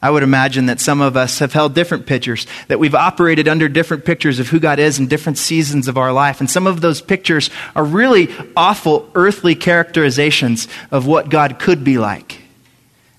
I 0.00 0.10
would 0.10 0.22
imagine 0.22 0.66
that 0.66 0.80
some 0.80 1.00
of 1.00 1.16
us 1.16 1.38
have 1.38 1.52
held 1.52 1.74
different 1.74 2.06
pictures, 2.06 2.46
that 2.68 2.78
we've 2.78 2.94
operated 2.94 3.48
under 3.48 3.68
different 3.68 4.04
pictures 4.04 4.38
of 4.38 4.48
who 4.48 4.60
God 4.60 4.78
is 4.78 4.98
in 4.98 5.08
different 5.08 5.38
seasons 5.38 5.88
of 5.88 5.96
our 5.96 6.12
life. 6.12 6.40
And 6.40 6.50
some 6.50 6.66
of 6.66 6.80
those 6.80 7.00
pictures 7.00 7.48
are 7.74 7.84
really 7.84 8.28
awful 8.56 9.10
earthly 9.14 9.54
characterizations 9.54 10.68
of 10.90 11.06
what 11.06 11.30
God 11.30 11.58
could 11.58 11.84
be 11.84 11.96
like. 11.96 12.43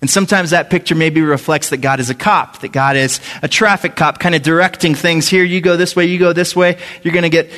And 0.06 0.10
sometimes 0.12 0.52
that 0.52 0.70
picture 0.70 0.94
maybe 0.94 1.22
reflects 1.22 1.70
that 1.70 1.78
God 1.78 2.00
is 2.00 2.12
a 2.12 2.14
cop, 2.14 2.60
that 2.60 2.72
God 2.72 2.96
is 2.96 3.20
a 3.42 3.48
traffic 3.48 3.96
cop, 3.96 4.20
kind 4.20 4.36
of 4.36 4.44
directing 4.44 4.94
things. 4.94 5.28
Here, 5.28 5.44
you 5.44 5.62
go 5.62 5.78
this 5.78 5.96
way, 5.96 6.06
you 6.06 6.20
go 6.20 6.32
this 6.32 6.56
way. 6.56 6.78
You're 7.02 7.12
going 7.12 7.24
to 7.24 7.30
get, 7.30 7.50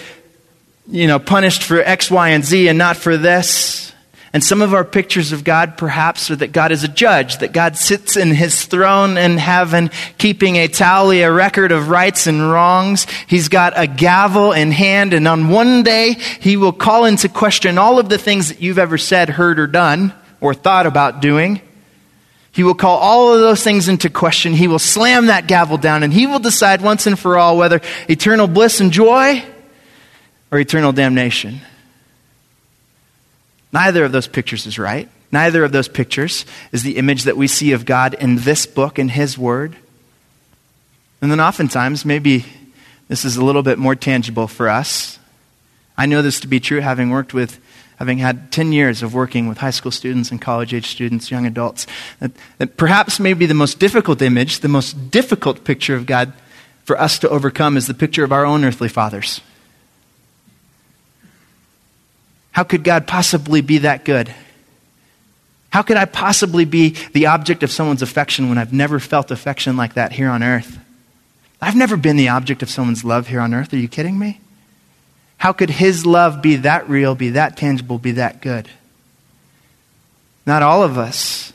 you 0.88 1.08
know, 1.08 1.20
punished 1.20 1.62
for 1.62 1.82
X, 1.82 2.10
Y, 2.10 2.30
and 2.30 2.46
Z 2.46 2.70
and 2.70 2.78
not 2.78 2.96
for 2.96 3.18
this. 3.18 3.92
And 4.32 4.42
some 4.42 4.62
of 4.62 4.74
our 4.74 4.86
pictures 4.86 5.34
of 5.34 5.44
God, 5.44 5.78
perhaps, 5.78 6.32
are 6.32 6.38
that 6.38 6.54
God 6.54 6.72
is 6.72 6.86
a 6.86 6.88
judge, 6.88 7.40
that 7.40 7.52
God 7.52 7.76
sits 7.76 8.16
in 8.16 8.34
his 8.34 8.64
throne 8.64 9.18
in 9.18 9.38
heaven, 9.38 9.92
keeping 10.18 10.56
a 10.56 10.70
tally, 10.70 11.24
a 11.24 11.30
record 11.30 11.74
of 11.74 11.90
rights 11.90 12.28
and 12.28 12.50
wrongs. 12.50 13.08
He's 13.28 13.50
got 13.50 13.74
a 13.76 13.88
gavel 13.88 14.54
in 14.54 14.72
hand, 14.72 15.14
and 15.14 15.28
on 15.28 15.50
one 15.50 15.84
day, 15.84 16.14
he 16.40 16.56
will 16.56 16.72
call 16.72 17.04
into 17.04 17.28
question 17.28 17.78
all 17.78 18.00
of 18.00 18.08
the 18.08 18.18
things 18.18 18.48
that 18.48 18.62
you've 18.62 18.80
ever 18.80 18.98
said, 18.98 19.32
heard, 19.32 19.60
or 19.60 19.68
done, 19.68 20.14
or 20.40 20.54
thought 20.54 20.88
about 20.88 21.22
doing. 21.22 21.60
He 22.58 22.64
will 22.64 22.74
call 22.74 22.98
all 22.98 23.36
of 23.36 23.40
those 23.40 23.64
things 23.64 23.88
into 23.88 24.10
question. 24.10 24.52
He 24.52 24.68
will 24.68 24.80
slam 24.80 25.28
that 25.28 25.46
gavel 25.46 25.78
down 25.78 26.02
and 26.02 26.12
he 26.12 26.26
will 26.26 26.40
decide 26.40 26.82
once 26.82 27.06
and 27.06 27.18
for 27.18 27.38
all 27.38 27.56
whether 27.56 27.82
eternal 28.10 28.48
bliss 28.48 28.80
and 28.80 28.92
joy 28.92 29.46
or 30.50 30.58
eternal 30.58 30.92
damnation. 30.92 31.62
Neither 33.72 34.04
of 34.04 34.12
those 34.12 34.28
pictures 34.28 34.66
is 34.66 34.80
right. 34.80 35.08
Neither 35.32 35.64
of 35.64 35.72
those 35.72 35.88
pictures 35.88 36.48
is 36.72 36.82
the 36.82 36.98
image 36.98 37.26
that 37.26 37.38
we 37.38 37.46
see 37.46 37.74
of 37.74 37.86
God 37.86 38.16
in 38.16 38.38
this 38.38 38.66
book, 38.66 38.98
in 38.98 39.10
His 39.10 39.38
Word. 39.38 39.76
And 41.22 41.30
then 41.30 41.40
oftentimes, 41.40 42.06
maybe 42.06 42.44
this 43.08 43.24
is 43.24 43.38
a 43.38 43.46
little 43.46 43.62
bit 43.62 43.78
more 43.78 43.94
tangible 43.94 44.48
for 44.48 44.68
us. 44.68 45.20
I 45.96 46.08
know 46.08 46.24
this 46.24 46.40
to 46.40 46.48
be 46.48 46.60
true 46.60 46.80
having 46.80 47.12
worked 47.12 47.36
with 47.36 47.60
having 47.98 48.20
had 48.20 48.52
10 48.52 48.72
years 48.72 49.04
of 49.04 49.14
working 49.14 49.48
with 49.48 49.58
high 49.58 49.72
school 49.72 49.92
students 49.92 50.32
and 50.32 50.42
college 50.42 50.74
age 50.74 50.88
students, 50.88 51.30
young 51.30 51.46
adults, 51.46 51.86
that, 52.20 52.32
that 52.60 52.78
perhaps 52.78 53.20
maybe 53.20 53.46
the 53.46 53.54
most 53.54 53.80
difficult 53.80 54.22
image, 54.22 54.60
the 54.60 54.68
most 54.68 55.12
difficult 55.12 55.64
picture 55.64 55.96
of 55.96 56.06
God 56.06 56.32
for 56.84 57.00
us 57.00 57.20
to 57.20 57.30
overcome 57.30 57.76
is 57.76 57.88
the 57.88 57.94
picture 57.94 58.24
of 58.24 58.32
our 58.32 58.46
own 58.46 58.64
earthly 58.64 58.88
fathers. 58.88 59.42
How 62.52 62.64
could 62.64 62.84
God 62.84 63.08
possibly 63.08 63.62
be 63.62 63.80
that 63.80 64.06
good? 64.06 64.34
How 65.70 65.82
could 65.82 65.98
I 65.98 66.06
possibly 66.06 66.66
be 66.66 66.96
the 67.14 67.28
object 67.28 67.62
of 67.62 67.72
someone's 67.72 68.02
affection 68.02 68.50
when 68.50 68.58
I've 68.58 68.74
never 68.74 69.00
felt 69.00 69.32
affection 69.32 69.76
like 69.76 69.96
that 69.96 70.12
here 70.14 70.30
on 70.30 70.42
earth? 70.42 70.80
I've 71.62 71.76
never 71.76 71.98
been 71.98 72.16
the 72.16 72.30
object 72.30 72.64
of 72.64 72.70
someone's 72.70 73.04
love 73.04 73.28
here 73.28 73.42
on 73.42 73.54
earth. 73.54 73.74
Are 73.74 73.78
you 73.78 73.88
kidding 73.88 74.18
me? 74.18 74.40
How 75.38 75.54
could 75.54 75.70
his 75.70 76.06
love 76.06 76.42
be 76.42 76.58
that 76.58 76.90
real, 76.90 77.16
be 77.16 77.30
that 77.32 77.58
tangible, 77.58 78.00
be 78.00 78.12
that 78.14 78.42
good? 78.42 78.68
Not 80.46 80.64
all 80.64 80.84
of 80.84 80.98
us 80.98 81.54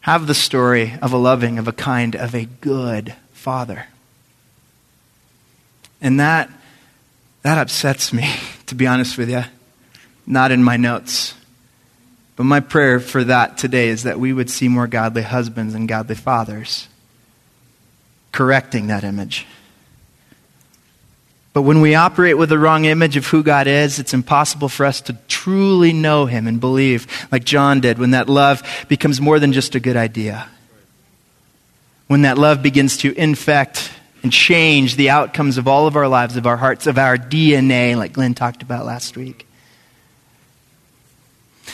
have 0.00 0.26
the 0.26 0.34
story 0.34 0.94
of 1.00 1.12
a 1.12 1.16
loving, 1.16 1.58
of 1.58 1.68
a 1.68 1.72
kind, 1.72 2.14
of 2.14 2.34
a 2.34 2.44
good 2.44 3.14
father. 3.32 3.86
And 6.00 6.20
that, 6.20 6.50
that 7.42 7.58
upsets 7.58 8.12
me, 8.12 8.30
to 8.66 8.74
be 8.74 8.86
honest 8.86 9.18
with 9.18 9.30
you. 9.30 9.44
Not 10.26 10.52
in 10.52 10.62
my 10.62 10.76
notes. 10.76 11.34
But 12.36 12.44
my 12.44 12.60
prayer 12.60 13.00
for 13.00 13.24
that 13.24 13.58
today 13.58 13.88
is 13.88 14.04
that 14.04 14.20
we 14.20 14.32
would 14.32 14.50
see 14.50 14.68
more 14.68 14.86
godly 14.86 15.22
husbands 15.22 15.74
and 15.74 15.88
godly 15.88 16.14
fathers 16.14 16.88
correcting 18.32 18.88
that 18.88 19.04
image. 19.04 19.46
But 21.58 21.62
when 21.62 21.80
we 21.80 21.96
operate 21.96 22.38
with 22.38 22.50
the 22.50 22.58
wrong 22.58 22.84
image 22.84 23.16
of 23.16 23.26
who 23.26 23.42
God 23.42 23.66
is, 23.66 23.98
it's 23.98 24.14
impossible 24.14 24.68
for 24.68 24.86
us 24.86 25.00
to 25.00 25.14
truly 25.26 25.92
know 25.92 26.26
Him 26.26 26.46
and 26.46 26.60
believe, 26.60 27.08
like 27.32 27.42
John 27.42 27.80
did, 27.80 27.98
when 27.98 28.12
that 28.12 28.28
love 28.28 28.62
becomes 28.86 29.20
more 29.20 29.40
than 29.40 29.52
just 29.52 29.74
a 29.74 29.80
good 29.80 29.96
idea. 29.96 30.48
When 32.06 32.22
that 32.22 32.38
love 32.38 32.62
begins 32.62 32.98
to 32.98 33.12
infect 33.12 33.90
and 34.22 34.32
change 34.32 34.94
the 34.94 35.10
outcomes 35.10 35.58
of 35.58 35.66
all 35.66 35.88
of 35.88 35.96
our 35.96 36.06
lives, 36.06 36.36
of 36.36 36.46
our 36.46 36.56
hearts, 36.56 36.86
of 36.86 36.96
our 36.96 37.16
DNA, 37.18 37.96
like 37.96 38.12
Glenn 38.12 38.34
talked 38.34 38.62
about 38.62 38.86
last 38.86 39.16
week. 39.16 39.47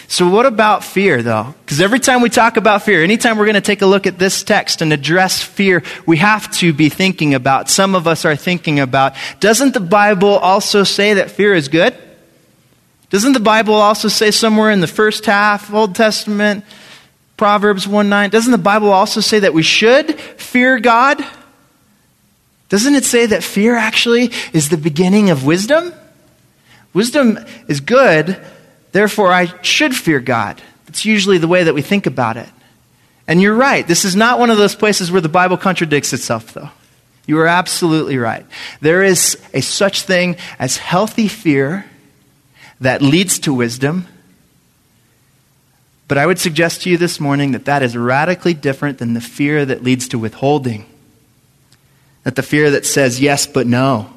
So, 0.06 0.28
what 0.28 0.46
about 0.46 0.84
fear, 0.84 1.22
though? 1.22 1.54
Because 1.64 1.80
every 1.80 1.98
time 1.98 2.20
we 2.20 2.28
talk 2.28 2.56
about 2.56 2.82
fear, 2.82 3.02
anytime 3.02 3.38
we're 3.38 3.46
going 3.46 3.54
to 3.54 3.60
take 3.60 3.82
a 3.82 3.86
look 3.86 4.06
at 4.06 4.18
this 4.18 4.42
text 4.42 4.82
and 4.82 4.92
address 4.92 5.40
fear, 5.40 5.82
we 6.06 6.18
have 6.18 6.50
to 6.58 6.72
be 6.72 6.88
thinking 6.88 7.34
about, 7.34 7.70
some 7.70 7.94
of 7.94 8.06
us 8.06 8.24
are 8.24 8.36
thinking 8.36 8.80
about, 8.80 9.14
doesn't 9.40 9.72
the 9.72 9.80
Bible 9.80 10.36
also 10.36 10.84
say 10.84 11.14
that 11.14 11.30
fear 11.30 11.54
is 11.54 11.68
good? 11.68 11.96
Doesn't 13.10 13.32
the 13.32 13.40
Bible 13.40 13.74
also 13.74 14.08
say 14.08 14.30
somewhere 14.30 14.70
in 14.70 14.80
the 14.80 14.86
first 14.86 15.24
half, 15.24 15.72
Old 15.72 15.94
Testament, 15.94 16.64
Proverbs 17.36 17.88
1 17.88 18.08
9, 18.08 18.30
doesn't 18.30 18.52
the 18.52 18.58
Bible 18.58 18.92
also 18.92 19.20
say 19.20 19.40
that 19.40 19.54
we 19.54 19.62
should 19.62 20.18
fear 20.20 20.78
God? 20.78 21.24
Doesn't 22.68 22.94
it 22.94 23.04
say 23.04 23.26
that 23.26 23.42
fear 23.42 23.76
actually 23.76 24.30
is 24.52 24.68
the 24.68 24.76
beginning 24.76 25.30
of 25.30 25.44
wisdom? 25.46 25.92
Wisdom 26.92 27.38
is 27.68 27.80
good, 27.80 28.40
Therefore, 28.94 29.32
I 29.32 29.46
should 29.60 29.92
fear 29.92 30.20
God. 30.20 30.62
That's 30.86 31.04
usually 31.04 31.38
the 31.38 31.48
way 31.48 31.64
that 31.64 31.74
we 31.74 31.82
think 31.82 32.06
about 32.06 32.36
it. 32.36 32.48
And 33.26 33.42
you're 33.42 33.56
right. 33.56 33.84
This 33.84 34.04
is 34.04 34.14
not 34.14 34.38
one 34.38 34.50
of 34.50 34.56
those 34.56 34.76
places 34.76 35.10
where 35.10 35.20
the 35.20 35.28
Bible 35.28 35.56
contradicts 35.56 36.12
itself, 36.12 36.54
though. 36.54 36.70
You 37.26 37.40
are 37.40 37.48
absolutely 37.48 38.18
right. 38.18 38.46
There 38.80 39.02
is 39.02 39.36
a 39.52 39.62
such 39.62 40.02
thing 40.02 40.36
as 40.60 40.76
healthy 40.76 41.26
fear 41.26 41.86
that 42.80 43.02
leads 43.02 43.40
to 43.40 43.52
wisdom. 43.52 44.06
But 46.06 46.16
I 46.16 46.26
would 46.26 46.38
suggest 46.38 46.82
to 46.82 46.90
you 46.90 46.96
this 46.96 47.18
morning 47.18 47.50
that 47.50 47.64
that 47.64 47.82
is 47.82 47.96
radically 47.96 48.54
different 48.54 48.98
than 48.98 49.14
the 49.14 49.20
fear 49.20 49.66
that 49.66 49.82
leads 49.82 50.06
to 50.08 50.20
withholding. 50.20 50.86
That 52.22 52.36
the 52.36 52.44
fear 52.44 52.70
that 52.70 52.86
says 52.86 53.20
yes 53.20 53.44
but 53.44 53.66
no 53.66 54.13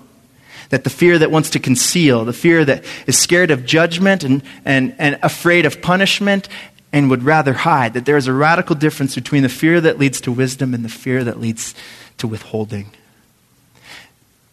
that 0.69 0.83
the 0.83 0.89
fear 0.89 1.17
that 1.17 1.31
wants 1.31 1.51
to 1.51 1.59
conceal, 1.59 2.25
the 2.25 2.33
fear 2.33 2.65
that 2.65 2.83
is 3.05 3.17
scared 3.17 3.51
of 3.51 3.65
judgment 3.65 4.23
and, 4.23 4.43
and, 4.65 4.95
and 4.97 5.17
afraid 5.23 5.65
of 5.65 5.81
punishment 5.81 6.49
and 6.91 7.09
would 7.09 7.23
rather 7.23 7.53
hide, 7.53 7.93
that 7.93 8.05
there 8.05 8.17
is 8.17 8.27
a 8.27 8.33
radical 8.33 8.75
difference 8.75 9.15
between 9.15 9.43
the 9.43 9.49
fear 9.49 9.81
that 9.81 9.97
leads 9.97 10.21
to 10.21 10.31
wisdom 10.31 10.73
and 10.73 10.83
the 10.83 10.89
fear 10.89 11.23
that 11.23 11.39
leads 11.39 11.75
to 12.17 12.27
withholding. 12.27 12.91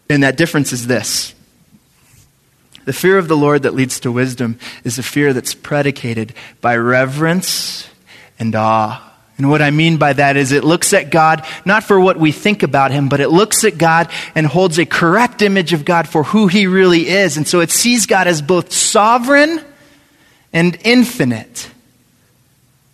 And 0.09 0.23
that 0.23 0.37
difference 0.37 0.71
is 0.71 0.87
this 0.87 1.33
the 2.85 2.93
fear 2.93 3.17
of 3.17 3.27
the 3.27 3.37
Lord 3.37 3.63
that 3.63 3.73
leads 3.73 3.99
to 4.01 4.11
wisdom 4.11 4.59
is 4.83 4.99
a 4.99 5.03
fear 5.03 5.33
that's 5.33 5.55
predicated 5.55 6.33
by 6.61 6.77
reverence 6.77 7.89
and 8.37 8.55
awe. 8.55 9.14
And 9.37 9.49
what 9.49 9.61
I 9.61 9.71
mean 9.71 9.97
by 9.97 10.13
that 10.13 10.37
is 10.37 10.51
it 10.51 10.63
looks 10.63 10.93
at 10.93 11.09
God 11.09 11.45
not 11.65 11.83
for 11.83 11.99
what 11.99 12.17
we 12.17 12.31
think 12.31 12.63
about 12.63 12.91
Him, 12.91 13.09
but 13.09 13.19
it 13.19 13.29
looks 13.29 13.65
at 13.65 13.77
God 13.77 14.09
and 14.33 14.47
holds 14.47 14.79
a 14.79 14.85
correct 14.85 15.41
image 15.41 15.73
of 15.73 15.83
God 15.83 16.07
for 16.07 16.23
who 16.23 16.47
He 16.47 16.67
really 16.67 17.07
is. 17.09 17.35
And 17.35 17.47
so 17.47 17.59
it 17.59 17.69
sees 17.69 18.05
God 18.05 18.27
as 18.27 18.41
both 18.41 18.71
sovereign 18.71 19.61
and 20.53 20.77
infinite, 20.85 21.69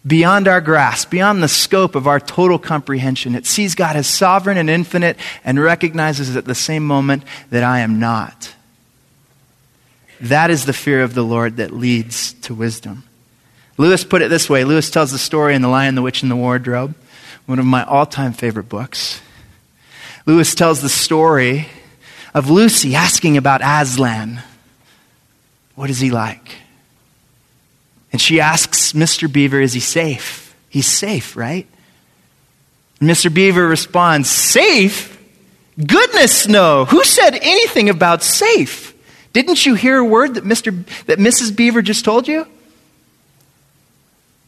beyond 0.05 0.47
our 0.47 0.61
grasp, 0.61 1.11
beyond 1.11 1.43
the 1.43 1.47
scope 1.47 1.93
of 1.93 2.07
our 2.07 2.19
total 2.19 2.57
comprehension. 2.57 3.35
It 3.35 3.45
sees 3.45 3.75
God 3.75 3.95
as 3.95 4.07
sovereign 4.07 4.57
and 4.57 4.67
infinite 4.67 5.17
and 5.43 5.61
recognizes 5.61 6.35
at 6.35 6.45
the 6.45 6.55
same 6.55 6.83
moment 6.83 7.23
that 7.51 7.63
I 7.63 7.81
am 7.81 7.99
not. 7.99 8.55
That 10.21 10.49
is 10.49 10.65
the 10.65 10.73
fear 10.73 11.03
of 11.03 11.13
the 11.13 11.23
Lord 11.23 11.57
that 11.57 11.71
leads 11.71 12.33
to 12.33 12.55
wisdom. 12.55 13.03
Lewis 13.81 14.03
put 14.03 14.21
it 14.21 14.29
this 14.29 14.47
way 14.47 14.63
Lewis 14.63 14.91
tells 14.91 15.11
the 15.11 15.17
story 15.17 15.55
in 15.55 15.63
The 15.63 15.67
Lion, 15.67 15.95
the 15.95 16.03
Witch, 16.03 16.21
and 16.21 16.29
the 16.29 16.35
Wardrobe, 16.35 16.93
one 17.47 17.57
of 17.57 17.65
my 17.65 17.83
all 17.83 18.05
time 18.05 18.31
favorite 18.31 18.69
books. 18.69 19.19
Lewis 20.27 20.53
tells 20.53 20.83
the 20.83 20.87
story 20.87 21.67
of 22.31 22.47
Lucy 22.47 22.93
asking 22.93 23.37
about 23.37 23.61
Aslan. 23.63 24.43
What 25.73 25.89
is 25.89 25.99
he 25.99 26.11
like? 26.11 26.57
And 28.11 28.21
she 28.21 28.39
asks 28.39 28.93
Mr. 28.93 29.31
Beaver, 29.31 29.59
Is 29.59 29.73
he 29.73 29.79
safe? 29.79 30.55
He's 30.69 30.85
safe, 30.85 31.35
right? 31.35 31.67
Mr. 32.99 33.33
Beaver 33.33 33.67
responds, 33.67 34.29
Safe? 34.29 35.19
Goodness, 35.75 36.47
no. 36.47 36.85
Who 36.85 37.03
said 37.03 37.33
anything 37.33 37.89
about 37.89 38.21
safe? 38.21 38.93
Didn't 39.33 39.65
you 39.65 39.73
hear 39.73 39.97
a 39.97 40.05
word 40.05 40.35
that, 40.35 40.43
Mr., 40.43 40.85
that 41.05 41.17
Mrs. 41.17 41.55
Beaver 41.55 41.81
just 41.81 42.05
told 42.05 42.27
you? 42.27 42.45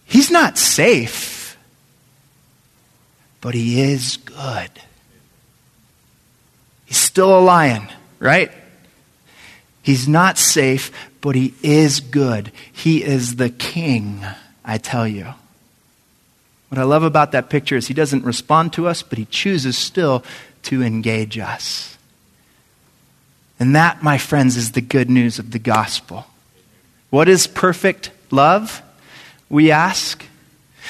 He's 0.05 0.29
not 0.29 0.57
safe, 0.57 1.57
but 3.41 3.53
he 3.53 3.81
is 3.81 4.17
good. 4.17 4.69
He's 6.85 6.97
still 6.97 7.37
a 7.37 7.41
lion, 7.41 7.87
right? 8.19 8.51
He's 9.81 10.07
not 10.07 10.37
safe, 10.37 10.91
but 11.21 11.35
he 11.35 11.53
is 11.63 11.99
good. 11.99 12.51
He 12.71 13.03
is 13.03 13.35
the 13.35 13.49
king, 13.49 14.25
I 14.63 14.77
tell 14.77 15.07
you. 15.07 15.33
What 16.69 16.79
I 16.79 16.83
love 16.83 17.03
about 17.03 17.33
that 17.33 17.49
picture 17.49 17.75
is 17.75 17.87
he 17.87 17.93
doesn't 17.93 18.23
respond 18.23 18.73
to 18.73 18.87
us, 18.87 19.03
but 19.03 19.17
he 19.17 19.25
chooses 19.25 19.77
still 19.77 20.23
to 20.63 20.81
engage 20.81 21.37
us. 21.37 21.97
And 23.59 23.75
that, 23.75 24.01
my 24.01 24.17
friends, 24.17 24.57
is 24.57 24.71
the 24.71 24.81
good 24.81 25.09
news 25.09 25.37
of 25.39 25.51
the 25.51 25.59
gospel. 25.59 26.25
What 27.09 27.29
is 27.29 27.45
perfect 27.45 28.11
love? 28.31 28.81
We 29.49 29.71
ask? 29.71 30.23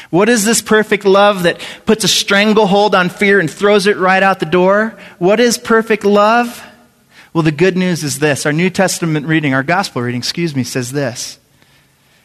What 0.09 0.29
is 0.29 0.45
this 0.45 0.61
perfect 0.61 1.05
love 1.05 1.43
that 1.43 1.59
puts 1.85 2.03
a 2.03 2.07
stranglehold 2.07 2.95
on 2.95 3.09
fear 3.09 3.39
and 3.39 3.49
throws 3.49 3.87
it 3.87 3.97
right 3.97 4.23
out 4.23 4.39
the 4.39 4.45
door? 4.45 4.97
What 5.19 5.39
is 5.39 5.57
perfect 5.57 6.03
love? 6.05 6.63
Well, 7.33 7.43
the 7.43 7.51
good 7.51 7.77
news 7.77 8.03
is 8.03 8.19
this. 8.19 8.45
Our 8.45 8.53
New 8.53 8.69
Testament 8.69 9.25
reading, 9.25 9.53
our 9.53 9.63
gospel 9.63 10.01
reading, 10.01 10.19
excuse 10.19 10.55
me, 10.55 10.63
says 10.63 10.91
this. 10.91 11.39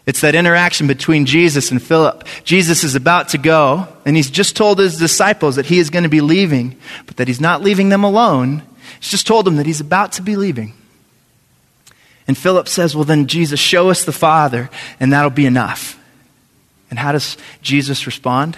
It's 0.07 0.23
that 0.23 0.35
interaction 0.35 0.87
between 0.87 1.27
Jesus 1.27 1.71
and 1.71 1.83
Philip. 1.83 2.27
Jesus 2.45 2.83
is 2.83 2.95
about 2.95 3.29
to 3.31 3.39
go, 3.39 3.89
and 4.07 4.17
he's 4.17 4.31
just 4.31 4.57
told 4.57 4.79
his 4.79 4.97
disciples 4.97 5.57
that 5.57 5.67
he 5.67 5.79
is 5.79 5.91
going 5.91 6.05
to 6.05 6.09
be 6.09 6.23
leaving, 6.23 6.79
but 7.07 7.19
that 7.19 7.29
he's 7.29 7.43
not 7.43 7.63
leaving 7.63 7.91
them 7.91 8.05
alone. 8.05 8.63
He's 9.01 9.11
just 9.11 9.27
told 9.27 9.45
them 9.45 9.57
that 9.57 9.67
he's 9.67 9.81
about 9.81 10.13
to 10.13 10.23
be 10.23 10.37
leaving. 10.37 10.73
And 12.27 12.37
Philip 12.37 12.69
says, 12.69 12.95
Well, 12.95 13.05
then, 13.05 13.27
Jesus, 13.27 13.61
show 13.61 13.91
us 13.91 14.05
the 14.05 14.13
Father, 14.13 14.71
and 14.99 15.13
that'll 15.13 15.31
be 15.31 15.47
enough. 15.47 15.98
And 16.91 16.99
how 16.99 17.13
does 17.13 17.37
Jesus 17.63 18.07
respond? 18.07 18.57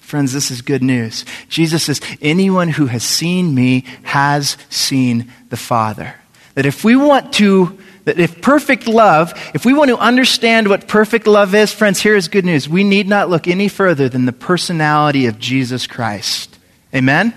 Friends, 0.00 0.32
this 0.32 0.52
is 0.52 0.62
good 0.62 0.84
news. 0.84 1.24
Jesus 1.48 1.84
says, 1.84 2.00
Anyone 2.22 2.68
who 2.68 2.86
has 2.86 3.02
seen 3.02 3.54
me 3.54 3.84
has 4.04 4.56
seen 4.70 5.32
the 5.48 5.56
Father. 5.56 6.14
That 6.54 6.64
if 6.64 6.84
we 6.84 6.94
want 6.94 7.32
to, 7.34 7.76
that 8.04 8.20
if 8.20 8.40
perfect 8.40 8.86
love, 8.86 9.32
if 9.52 9.64
we 9.64 9.74
want 9.74 9.90
to 9.90 9.98
understand 9.98 10.68
what 10.68 10.86
perfect 10.86 11.26
love 11.26 11.54
is, 11.56 11.72
friends, 11.72 12.00
here 12.00 12.14
is 12.14 12.28
good 12.28 12.44
news. 12.44 12.68
We 12.68 12.84
need 12.84 13.08
not 13.08 13.28
look 13.28 13.48
any 13.48 13.66
further 13.66 14.08
than 14.08 14.26
the 14.26 14.32
personality 14.32 15.26
of 15.26 15.40
Jesus 15.40 15.88
Christ. 15.88 16.56
Amen? 16.94 17.34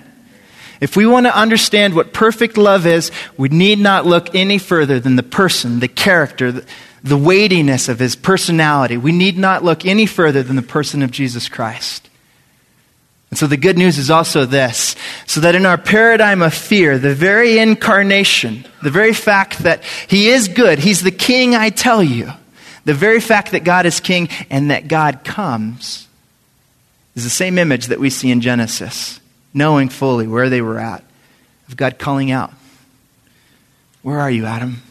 If 0.80 0.96
we 0.96 1.06
want 1.06 1.26
to 1.26 1.36
understand 1.36 1.96
what 1.96 2.14
perfect 2.14 2.56
love 2.56 2.86
is, 2.86 3.12
we 3.36 3.50
need 3.50 3.80
not 3.80 4.06
look 4.06 4.34
any 4.34 4.58
further 4.58 5.00
than 5.00 5.16
the 5.16 5.24
person, 5.24 5.80
the 5.80 5.88
character, 5.88 6.64
the 7.04 7.18
weightiness 7.18 7.90
of 7.90 8.00
his 8.00 8.16
personality, 8.16 8.98
we 8.98 9.12
need 9.12 9.38
not 9.38 9.64
look 9.64 9.86
any 9.86 10.06
further 10.06 10.44
than 10.44 10.56
the 10.56 10.62
person 10.62 11.02
of 11.02 11.12
Jesus 11.12 11.50
Christ. 11.50 12.10
And 13.30 13.38
so 13.38 13.46
the 13.46 13.58
good 13.58 13.78
news 13.78 13.98
is 13.98 14.10
also 14.10 14.46
this 14.46 14.96
so 15.28 15.42
that 15.42 15.56
in 15.56 15.66
our 15.66 15.78
paradigm 15.78 16.42
of 16.42 16.54
fear, 16.54 16.98
the 16.98 17.14
very 17.14 17.60
incarnation, 17.60 18.66
the 18.82 18.90
very 18.90 19.14
fact 19.14 19.60
that 19.60 19.84
he 20.08 20.30
is 20.30 20.48
good, 20.48 20.80
he's 20.80 21.02
the 21.02 21.12
king, 21.12 21.56
I 21.56 21.70
tell 21.70 22.02
you, 22.02 22.32
the 22.86 22.94
very 22.94 23.20
fact 23.20 23.52
that 23.52 23.64
God 23.64 23.86
is 23.86 24.00
king 24.00 24.30
and 24.50 24.72
that 24.72 24.88
God 24.88 25.24
comes 25.24 26.08
is 27.16 27.24
the 27.24 27.30
same 27.30 27.60
image 27.60 27.88
that 27.88 28.00
we 28.00 28.10
see 28.10 28.32
in 28.32 28.42
Genesis, 28.42 29.20
knowing 29.54 29.90
fully 29.90 30.26
where 30.28 30.50
they 30.50 30.62
were 30.62 30.80
at 30.80 31.04
of 31.70 31.78
God 31.78 32.00
calling 32.00 32.32
out, 32.32 32.52
Where 34.02 34.20
are 34.20 34.32
you, 34.32 34.46
Adam? 34.46 34.82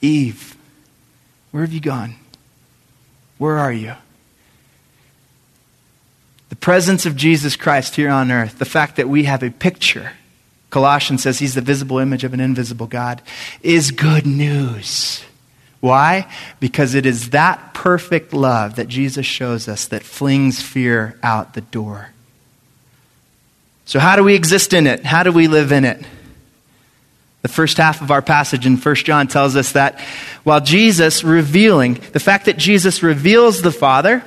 Eve, 0.00 0.56
where 1.50 1.62
have 1.62 1.72
you 1.72 1.80
gone? 1.80 2.14
Where 3.38 3.58
are 3.58 3.72
you? 3.72 3.94
The 6.48 6.56
presence 6.56 7.06
of 7.06 7.16
Jesus 7.16 7.56
Christ 7.56 7.96
here 7.96 8.10
on 8.10 8.30
earth, 8.30 8.58
the 8.58 8.64
fact 8.64 8.96
that 8.96 9.08
we 9.08 9.24
have 9.24 9.42
a 9.42 9.50
picture, 9.50 10.12
Colossians 10.70 11.22
says 11.22 11.38
he's 11.38 11.54
the 11.54 11.60
visible 11.60 11.98
image 11.98 12.24
of 12.24 12.34
an 12.34 12.40
invisible 12.40 12.86
God, 12.86 13.20
is 13.62 13.90
good 13.90 14.26
news. 14.26 15.24
Why? 15.80 16.30
Because 16.60 16.94
it 16.94 17.06
is 17.06 17.30
that 17.30 17.74
perfect 17.74 18.32
love 18.32 18.76
that 18.76 18.88
Jesus 18.88 19.26
shows 19.26 19.68
us 19.68 19.86
that 19.86 20.02
flings 20.02 20.62
fear 20.62 21.18
out 21.22 21.54
the 21.54 21.60
door. 21.60 22.10
So, 23.84 24.00
how 24.00 24.16
do 24.16 24.24
we 24.24 24.34
exist 24.34 24.72
in 24.72 24.86
it? 24.86 25.04
How 25.04 25.22
do 25.22 25.30
we 25.30 25.46
live 25.46 25.70
in 25.70 25.84
it? 25.84 26.04
The 27.46 27.52
first 27.52 27.76
half 27.76 28.02
of 28.02 28.10
our 28.10 28.22
passage 28.22 28.66
in 28.66 28.76
1 28.76 28.94
John 28.96 29.28
tells 29.28 29.54
us 29.54 29.70
that 29.70 30.00
while 30.42 30.60
Jesus 30.60 31.22
revealing, 31.22 31.94
the 32.10 32.18
fact 32.18 32.46
that 32.46 32.56
Jesus 32.56 33.04
reveals 33.04 33.62
the 33.62 33.70
Father 33.70 34.24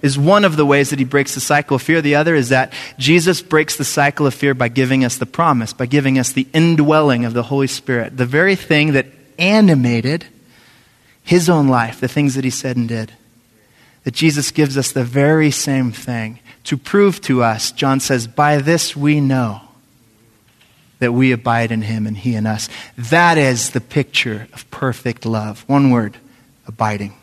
is 0.00 0.18
one 0.18 0.42
of 0.42 0.56
the 0.56 0.64
ways 0.64 0.88
that 0.88 0.98
he 0.98 1.04
breaks 1.04 1.34
the 1.34 1.40
cycle 1.42 1.74
of 1.74 1.82
fear. 1.82 2.00
The 2.00 2.14
other 2.14 2.34
is 2.34 2.48
that 2.48 2.72
Jesus 2.96 3.42
breaks 3.42 3.76
the 3.76 3.84
cycle 3.84 4.26
of 4.26 4.32
fear 4.32 4.54
by 4.54 4.68
giving 4.68 5.04
us 5.04 5.18
the 5.18 5.26
promise, 5.26 5.74
by 5.74 5.84
giving 5.84 6.18
us 6.18 6.32
the 6.32 6.48
indwelling 6.54 7.26
of 7.26 7.34
the 7.34 7.42
Holy 7.42 7.66
Spirit, 7.66 8.16
the 8.16 8.24
very 8.24 8.56
thing 8.56 8.94
that 8.94 9.04
animated 9.38 10.24
his 11.22 11.50
own 11.50 11.68
life, 11.68 12.00
the 12.00 12.08
things 12.08 12.36
that 12.36 12.44
he 12.44 12.48
said 12.48 12.78
and 12.78 12.88
did. 12.88 13.12
That 14.04 14.14
Jesus 14.14 14.50
gives 14.50 14.78
us 14.78 14.92
the 14.92 15.04
very 15.04 15.50
same 15.50 15.92
thing 15.92 16.38
to 16.64 16.78
prove 16.78 17.20
to 17.20 17.42
us, 17.42 17.70
John 17.70 18.00
says, 18.00 18.26
by 18.26 18.56
this 18.56 18.96
we 18.96 19.20
know 19.20 19.60
that 20.98 21.12
we 21.12 21.32
abide 21.32 21.72
in 21.72 21.82
him 21.82 22.06
and 22.06 22.16
he 22.16 22.34
in 22.34 22.46
us. 22.46 22.68
That 22.96 23.38
is 23.38 23.70
the 23.70 23.80
picture 23.80 24.48
of 24.52 24.70
perfect 24.70 25.26
love. 25.26 25.64
One 25.68 25.90
word 25.90 26.16
abiding. 26.66 27.14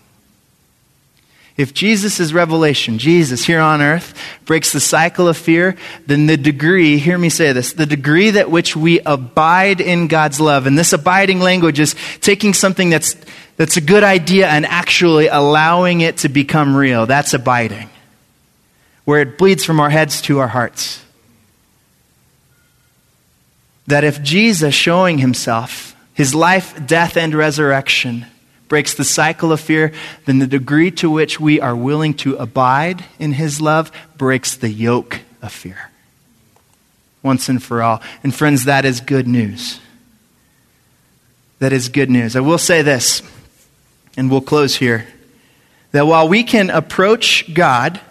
If 1.55 1.73
Jesus' 1.73 2.33
revelation, 2.33 2.97
Jesus 2.97 3.45
here 3.45 3.59
on 3.59 3.79
earth, 3.79 4.19
breaks 4.45 4.73
the 4.73 4.79
cycle 4.79 5.27
of 5.27 5.37
fear, 5.37 5.75
then 6.07 6.25
the 6.25 6.37
degree, 6.37 6.97
hear 6.97 7.17
me 7.17 7.29
say 7.29 7.53
this, 7.53 7.73
the 7.73 7.85
degree 7.85 8.31
that 8.31 8.49
which 8.49 8.75
we 8.75 8.99
abide 9.01 9.79
in 9.79 10.07
God's 10.07 10.39
love, 10.39 10.65
and 10.65 10.77
this 10.77 10.93
abiding 10.93 11.39
language 11.39 11.79
is 11.79 11.95
taking 12.21 12.55
something 12.55 12.89
that's, 12.89 13.15
that's 13.55 13.77
a 13.77 13.81
good 13.81 14.03
idea 14.03 14.47
and 14.47 14.65
actually 14.65 15.27
allowing 15.27 16.01
it 16.01 16.17
to 16.17 16.29
become 16.29 16.75
real. 16.75 17.05
That's 17.05 17.35
abiding. 17.35 17.89
Where 19.05 19.21
it 19.21 19.37
bleeds 19.37 19.63
from 19.63 19.79
our 19.79 19.91
heads 19.91 20.21
to 20.23 20.39
our 20.39 20.47
hearts 20.47 21.02
that 23.87 24.03
if 24.03 24.21
Jesus 24.21 24.73
showing 24.73 25.17
himself, 25.17 25.95
his 26.13 26.33
life, 26.33 26.85
death, 26.85 27.17
and 27.17 27.33
resurrection, 27.33 28.25
breaks 28.67 28.93
the 28.93 29.03
cycle 29.03 29.51
of 29.51 29.59
fear, 29.59 29.91
then 30.25 30.39
the 30.39 30.47
degree 30.47 30.89
to 30.89 31.09
which 31.09 31.39
we 31.39 31.59
are 31.59 31.75
willing 31.75 32.13
to 32.13 32.35
abide 32.37 33.03
in 33.19 33.33
his 33.33 33.61
love 33.61 33.91
breaks 34.17 34.55
the 34.55 34.69
yoke 34.69 35.19
of 35.41 35.51
fear. 35.51 35.91
Once 37.21 37.49
and 37.49 37.61
for 37.61 37.83
all. 37.83 38.01
And 38.23 38.33
friends, 38.33 38.65
that 38.65 38.85
is 38.85 38.99
good 38.99 39.27
news. 39.27 39.79
That 41.59 41.71
is 41.71 41.89
good 41.89 42.09
news. 42.09 42.35
I 42.35 42.41
will 42.41 42.57
say 42.57 42.81
this, 42.81 43.21
and 44.17 44.29
we'll 44.29 44.41
close 44.41 44.75
here 44.75 45.07
that 45.91 46.07
while 46.07 46.27
we 46.27 46.43
can 46.43 46.69
approach 46.69 47.53
God 47.53 48.01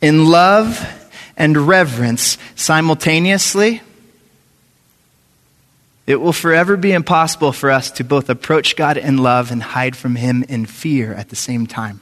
in 0.00 0.26
love 0.26 0.86
and 1.36 1.56
reverence 1.56 2.38
simultaneously, 2.54 3.80
it 6.06 6.16
will 6.16 6.32
forever 6.32 6.76
be 6.76 6.92
impossible 6.92 7.52
for 7.52 7.70
us 7.70 7.90
to 7.92 8.04
both 8.04 8.28
approach 8.28 8.76
God 8.76 8.96
in 8.96 9.18
love 9.18 9.50
and 9.50 9.62
hide 9.62 9.96
from 9.96 10.16
Him 10.16 10.42
in 10.44 10.66
fear 10.66 11.14
at 11.14 11.30
the 11.30 11.36
same 11.36 11.66
time. 11.66 12.00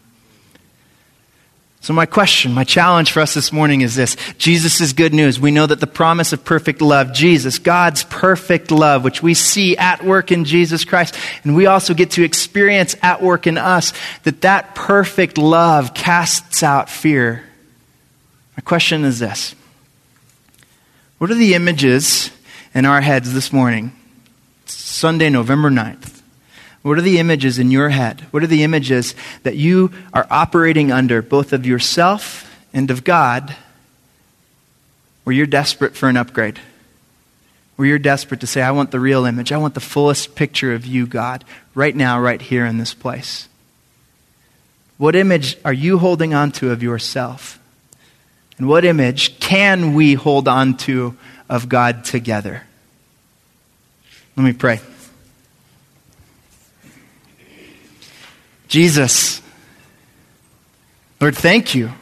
So, 1.83 1.93
my 1.93 2.07
question, 2.07 2.53
my 2.53 2.63
challenge 2.63 3.11
for 3.11 3.19
us 3.19 3.35
this 3.35 3.53
morning 3.53 3.81
is 3.81 3.97
this 3.97 4.17
Jesus 4.39 4.81
is 4.81 4.93
good 4.93 5.13
news. 5.13 5.41
We 5.41 5.51
know 5.51 5.67
that 5.67 5.81
the 5.81 5.89
promise 5.89 6.33
of 6.33 6.45
perfect 6.45 6.81
love, 6.81 7.13
Jesus, 7.13 7.59
God's 7.59 8.05
perfect 8.05 8.71
love, 8.71 9.03
which 9.03 9.21
we 9.21 9.35
see 9.35 9.77
at 9.77 10.05
work 10.05 10.31
in 10.31 10.45
Jesus 10.45 10.85
Christ, 10.85 11.17
and 11.43 11.57
we 11.57 11.67
also 11.67 11.93
get 11.93 12.13
to 12.13 12.23
experience 12.23 12.95
at 13.03 13.21
work 13.21 13.49
in 13.49 13.59
us, 13.59 13.93
that 14.23 14.43
that 14.43 14.77
perfect 14.77 15.39
love 15.39 15.93
casts 15.93 16.63
out 16.63 16.89
fear. 16.89 17.43
My 18.57 18.61
question 18.61 19.05
is 19.05 19.19
this 19.19 19.57
What 21.19 21.33
are 21.33 21.35
the 21.35 21.55
images 21.55 22.31
in 22.75 22.85
our 22.85 23.01
heads 23.01 23.33
this 23.33 23.53
morning, 23.53 23.93
Sunday, 24.67 25.29
November 25.29 25.71
9th? 25.71 26.23
What 26.83 26.99
are 26.99 27.03
the 27.03 27.19
images 27.19 27.59
in 27.59 27.71
your 27.71 27.91
head? 27.91 28.27
What 28.31 28.43
are 28.43 28.49
the 28.49 28.65
images 28.65 29.15
that 29.45 29.57
you 29.57 29.93
are 30.13 30.27
operating 30.31 30.91
under, 30.91 31.23
both 31.23 31.53
of 31.53 31.65
yourself 31.65 32.51
and 32.73 32.91
of 32.91 33.05
God, 33.05 33.55
where 35.25 35.37
you're 35.37 35.47
desperate 35.47 35.95
for 35.95 36.09
an 36.09 36.17
upgrade? 36.17 36.59
Where 37.77 37.87
you're 37.87 37.99
desperate 37.99 38.41
to 38.41 38.47
say, 38.47 38.63
I 38.63 38.73
want 38.73 38.91
the 38.91 39.01
real 39.01 39.25
image. 39.25 39.53
I 39.53 39.59
want 39.59 39.75
the 39.75 39.81
fullest 39.81 40.35
picture 40.35 40.75
of 40.75 40.85
you, 40.85 41.07
God, 41.07 41.45
right 41.75 41.95
now, 41.95 42.21
right 42.21 42.41
here 42.41 42.67
in 42.67 42.79
this 42.79 42.95
place. 42.95 43.49
What 44.99 45.15
image 45.15 45.57
are 45.65 45.73
you 45.73 45.99
holding 45.99 46.35
on 46.35 46.53
to 46.53 46.71
of 46.71 46.83
yourself? 46.83 47.59
And 48.59 48.69
what 48.69 48.85
image 48.85 49.41
can 49.41 49.95
we 49.95 50.15
hold 50.15 50.49
on 50.49 50.77
to 50.79 51.17
of 51.49 51.69
God 51.69 52.05
together. 52.05 52.63
Let 54.37 54.45
me 54.45 54.53
pray. 54.53 54.81
Jesus, 58.69 59.43
Lord, 61.21 61.37
thank 61.37 61.75
you. 61.75 61.93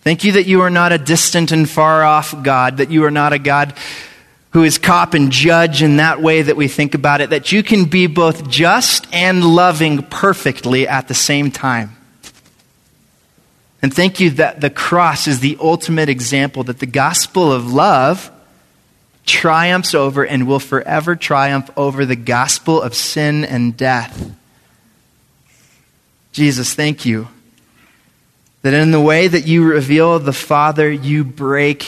Thank 0.00 0.24
you 0.24 0.32
that 0.32 0.46
you 0.46 0.62
are 0.62 0.70
not 0.70 0.90
a 0.90 0.98
distant 0.98 1.52
and 1.52 1.68
far 1.68 2.02
off 2.02 2.34
God, 2.42 2.78
that 2.78 2.90
you 2.90 3.04
are 3.04 3.10
not 3.10 3.32
a 3.32 3.38
God 3.38 3.74
who 4.52 4.64
is 4.64 4.78
cop 4.78 5.12
and 5.14 5.30
judge 5.30 5.82
in 5.82 5.98
that 5.98 6.20
way 6.20 6.42
that 6.42 6.56
we 6.56 6.66
think 6.66 6.94
about 6.94 7.20
it, 7.20 7.30
that 7.30 7.52
you 7.52 7.62
can 7.62 7.84
be 7.84 8.06
both 8.06 8.48
just 8.48 9.06
and 9.12 9.44
loving 9.44 10.02
perfectly 10.02 10.88
at 10.88 11.08
the 11.08 11.14
same 11.14 11.50
time. 11.50 11.94
And 13.82 13.92
thank 13.92 14.18
you 14.18 14.30
that 14.30 14.60
the 14.60 14.70
cross 14.70 15.28
is 15.28 15.40
the 15.40 15.58
ultimate 15.60 16.08
example, 16.08 16.64
that 16.64 16.78
the 16.78 16.86
gospel 16.86 17.52
of 17.52 17.70
love 17.70 18.31
triumphs 19.24 19.94
over 19.94 20.24
and 20.24 20.46
will 20.46 20.60
forever 20.60 21.16
triumph 21.16 21.70
over 21.76 22.04
the 22.04 22.16
gospel 22.16 22.80
of 22.80 22.94
sin 22.94 23.44
and 23.44 23.76
death. 23.76 24.34
Jesus, 26.32 26.74
thank 26.74 27.04
you 27.04 27.28
that 28.62 28.74
in 28.74 28.90
the 28.90 29.00
way 29.00 29.28
that 29.28 29.46
you 29.46 29.64
reveal 29.64 30.18
the 30.18 30.32
Father, 30.32 30.90
you 30.90 31.24
break, 31.24 31.86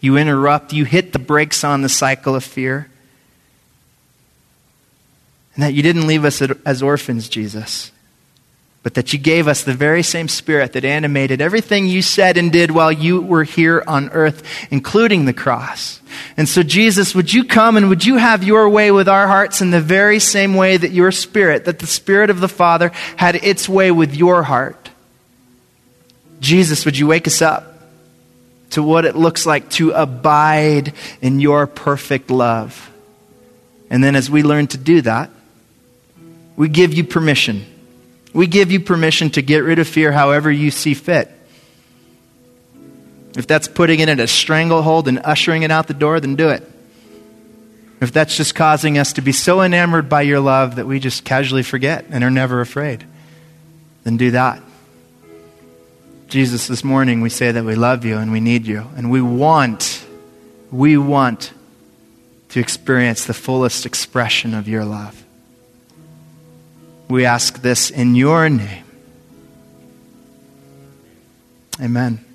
you 0.00 0.16
interrupt, 0.16 0.72
you 0.72 0.84
hit 0.84 1.12
the 1.12 1.18
brakes 1.18 1.62
on 1.62 1.82
the 1.82 1.88
cycle 1.88 2.34
of 2.34 2.42
fear. 2.42 2.88
And 5.54 5.62
that 5.62 5.74
you 5.74 5.82
didn't 5.82 6.06
leave 6.06 6.24
us 6.24 6.42
as 6.42 6.82
orphans, 6.82 7.28
Jesus 7.28 7.92
but 8.86 8.94
that 8.94 9.12
you 9.12 9.18
gave 9.18 9.48
us 9.48 9.64
the 9.64 9.74
very 9.74 10.04
same 10.04 10.28
spirit 10.28 10.74
that 10.74 10.84
animated 10.84 11.40
everything 11.40 11.88
you 11.88 12.00
said 12.00 12.36
and 12.36 12.52
did 12.52 12.70
while 12.70 12.92
you 12.92 13.20
were 13.20 13.42
here 13.42 13.82
on 13.88 14.08
earth, 14.10 14.44
including 14.70 15.24
the 15.24 15.32
cross. 15.32 16.00
And 16.36 16.48
so, 16.48 16.62
Jesus, 16.62 17.12
would 17.12 17.34
you 17.34 17.42
come 17.42 17.76
and 17.76 17.88
would 17.88 18.06
you 18.06 18.16
have 18.16 18.44
your 18.44 18.68
way 18.68 18.92
with 18.92 19.08
our 19.08 19.26
hearts 19.26 19.60
in 19.60 19.72
the 19.72 19.80
very 19.80 20.20
same 20.20 20.54
way 20.54 20.76
that 20.76 20.92
your 20.92 21.10
spirit, 21.10 21.64
that 21.64 21.80
the 21.80 21.86
spirit 21.88 22.30
of 22.30 22.38
the 22.38 22.46
Father 22.46 22.92
had 23.16 23.34
its 23.34 23.68
way 23.68 23.90
with 23.90 24.14
your 24.14 24.44
heart? 24.44 24.88
Jesus, 26.38 26.84
would 26.84 26.96
you 26.96 27.08
wake 27.08 27.26
us 27.26 27.42
up 27.42 27.82
to 28.70 28.84
what 28.84 29.04
it 29.04 29.16
looks 29.16 29.46
like 29.46 29.68
to 29.70 29.90
abide 29.90 30.92
in 31.20 31.40
your 31.40 31.66
perfect 31.66 32.30
love? 32.30 32.88
And 33.90 34.04
then, 34.04 34.14
as 34.14 34.30
we 34.30 34.44
learn 34.44 34.68
to 34.68 34.78
do 34.78 35.00
that, 35.00 35.30
we 36.54 36.68
give 36.68 36.94
you 36.94 37.02
permission 37.02 37.66
we 38.36 38.46
give 38.46 38.70
you 38.70 38.80
permission 38.80 39.30
to 39.30 39.40
get 39.40 39.64
rid 39.64 39.78
of 39.78 39.88
fear 39.88 40.12
however 40.12 40.50
you 40.50 40.70
see 40.70 40.92
fit. 40.92 41.30
If 43.34 43.46
that's 43.46 43.66
putting 43.66 44.00
it 44.00 44.10
in 44.10 44.20
a 44.20 44.26
stranglehold 44.26 45.08
and 45.08 45.22
ushering 45.24 45.62
it 45.62 45.70
out 45.70 45.86
the 45.86 45.94
door, 45.94 46.20
then 46.20 46.36
do 46.36 46.50
it. 46.50 46.62
If 47.98 48.12
that's 48.12 48.36
just 48.36 48.54
causing 48.54 48.98
us 48.98 49.14
to 49.14 49.22
be 49.22 49.32
so 49.32 49.62
enamored 49.62 50.10
by 50.10 50.20
your 50.20 50.40
love 50.40 50.76
that 50.76 50.86
we 50.86 51.00
just 51.00 51.24
casually 51.24 51.62
forget 51.62 52.04
and 52.10 52.22
are 52.22 52.30
never 52.30 52.60
afraid, 52.60 53.06
then 54.04 54.18
do 54.18 54.32
that. 54.32 54.62
Jesus, 56.28 56.66
this 56.66 56.84
morning 56.84 57.22
we 57.22 57.30
say 57.30 57.52
that 57.52 57.64
we 57.64 57.74
love 57.74 58.04
you 58.04 58.18
and 58.18 58.32
we 58.32 58.40
need 58.40 58.66
you 58.66 58.86
and 58.96 59.10
we 59.10 59.22
want, 59.22 60.04
we 60.70 60.98
want 60.98 61.54
to 62.50 62.60
experience 62.60 63.24
the 63.24 63.34
fullest 63.34 63.86
expression 63.86 64.52
of 64.52 64.68
your 64.68 64.84
love. 64.84 65.25
We 67.08 67.24
ask 67.24 67.62
this 67.62 67.90
in 67.90 68.14
your 68.14 68.48
name. 68.48 68.84
Amen. 71.80 72.25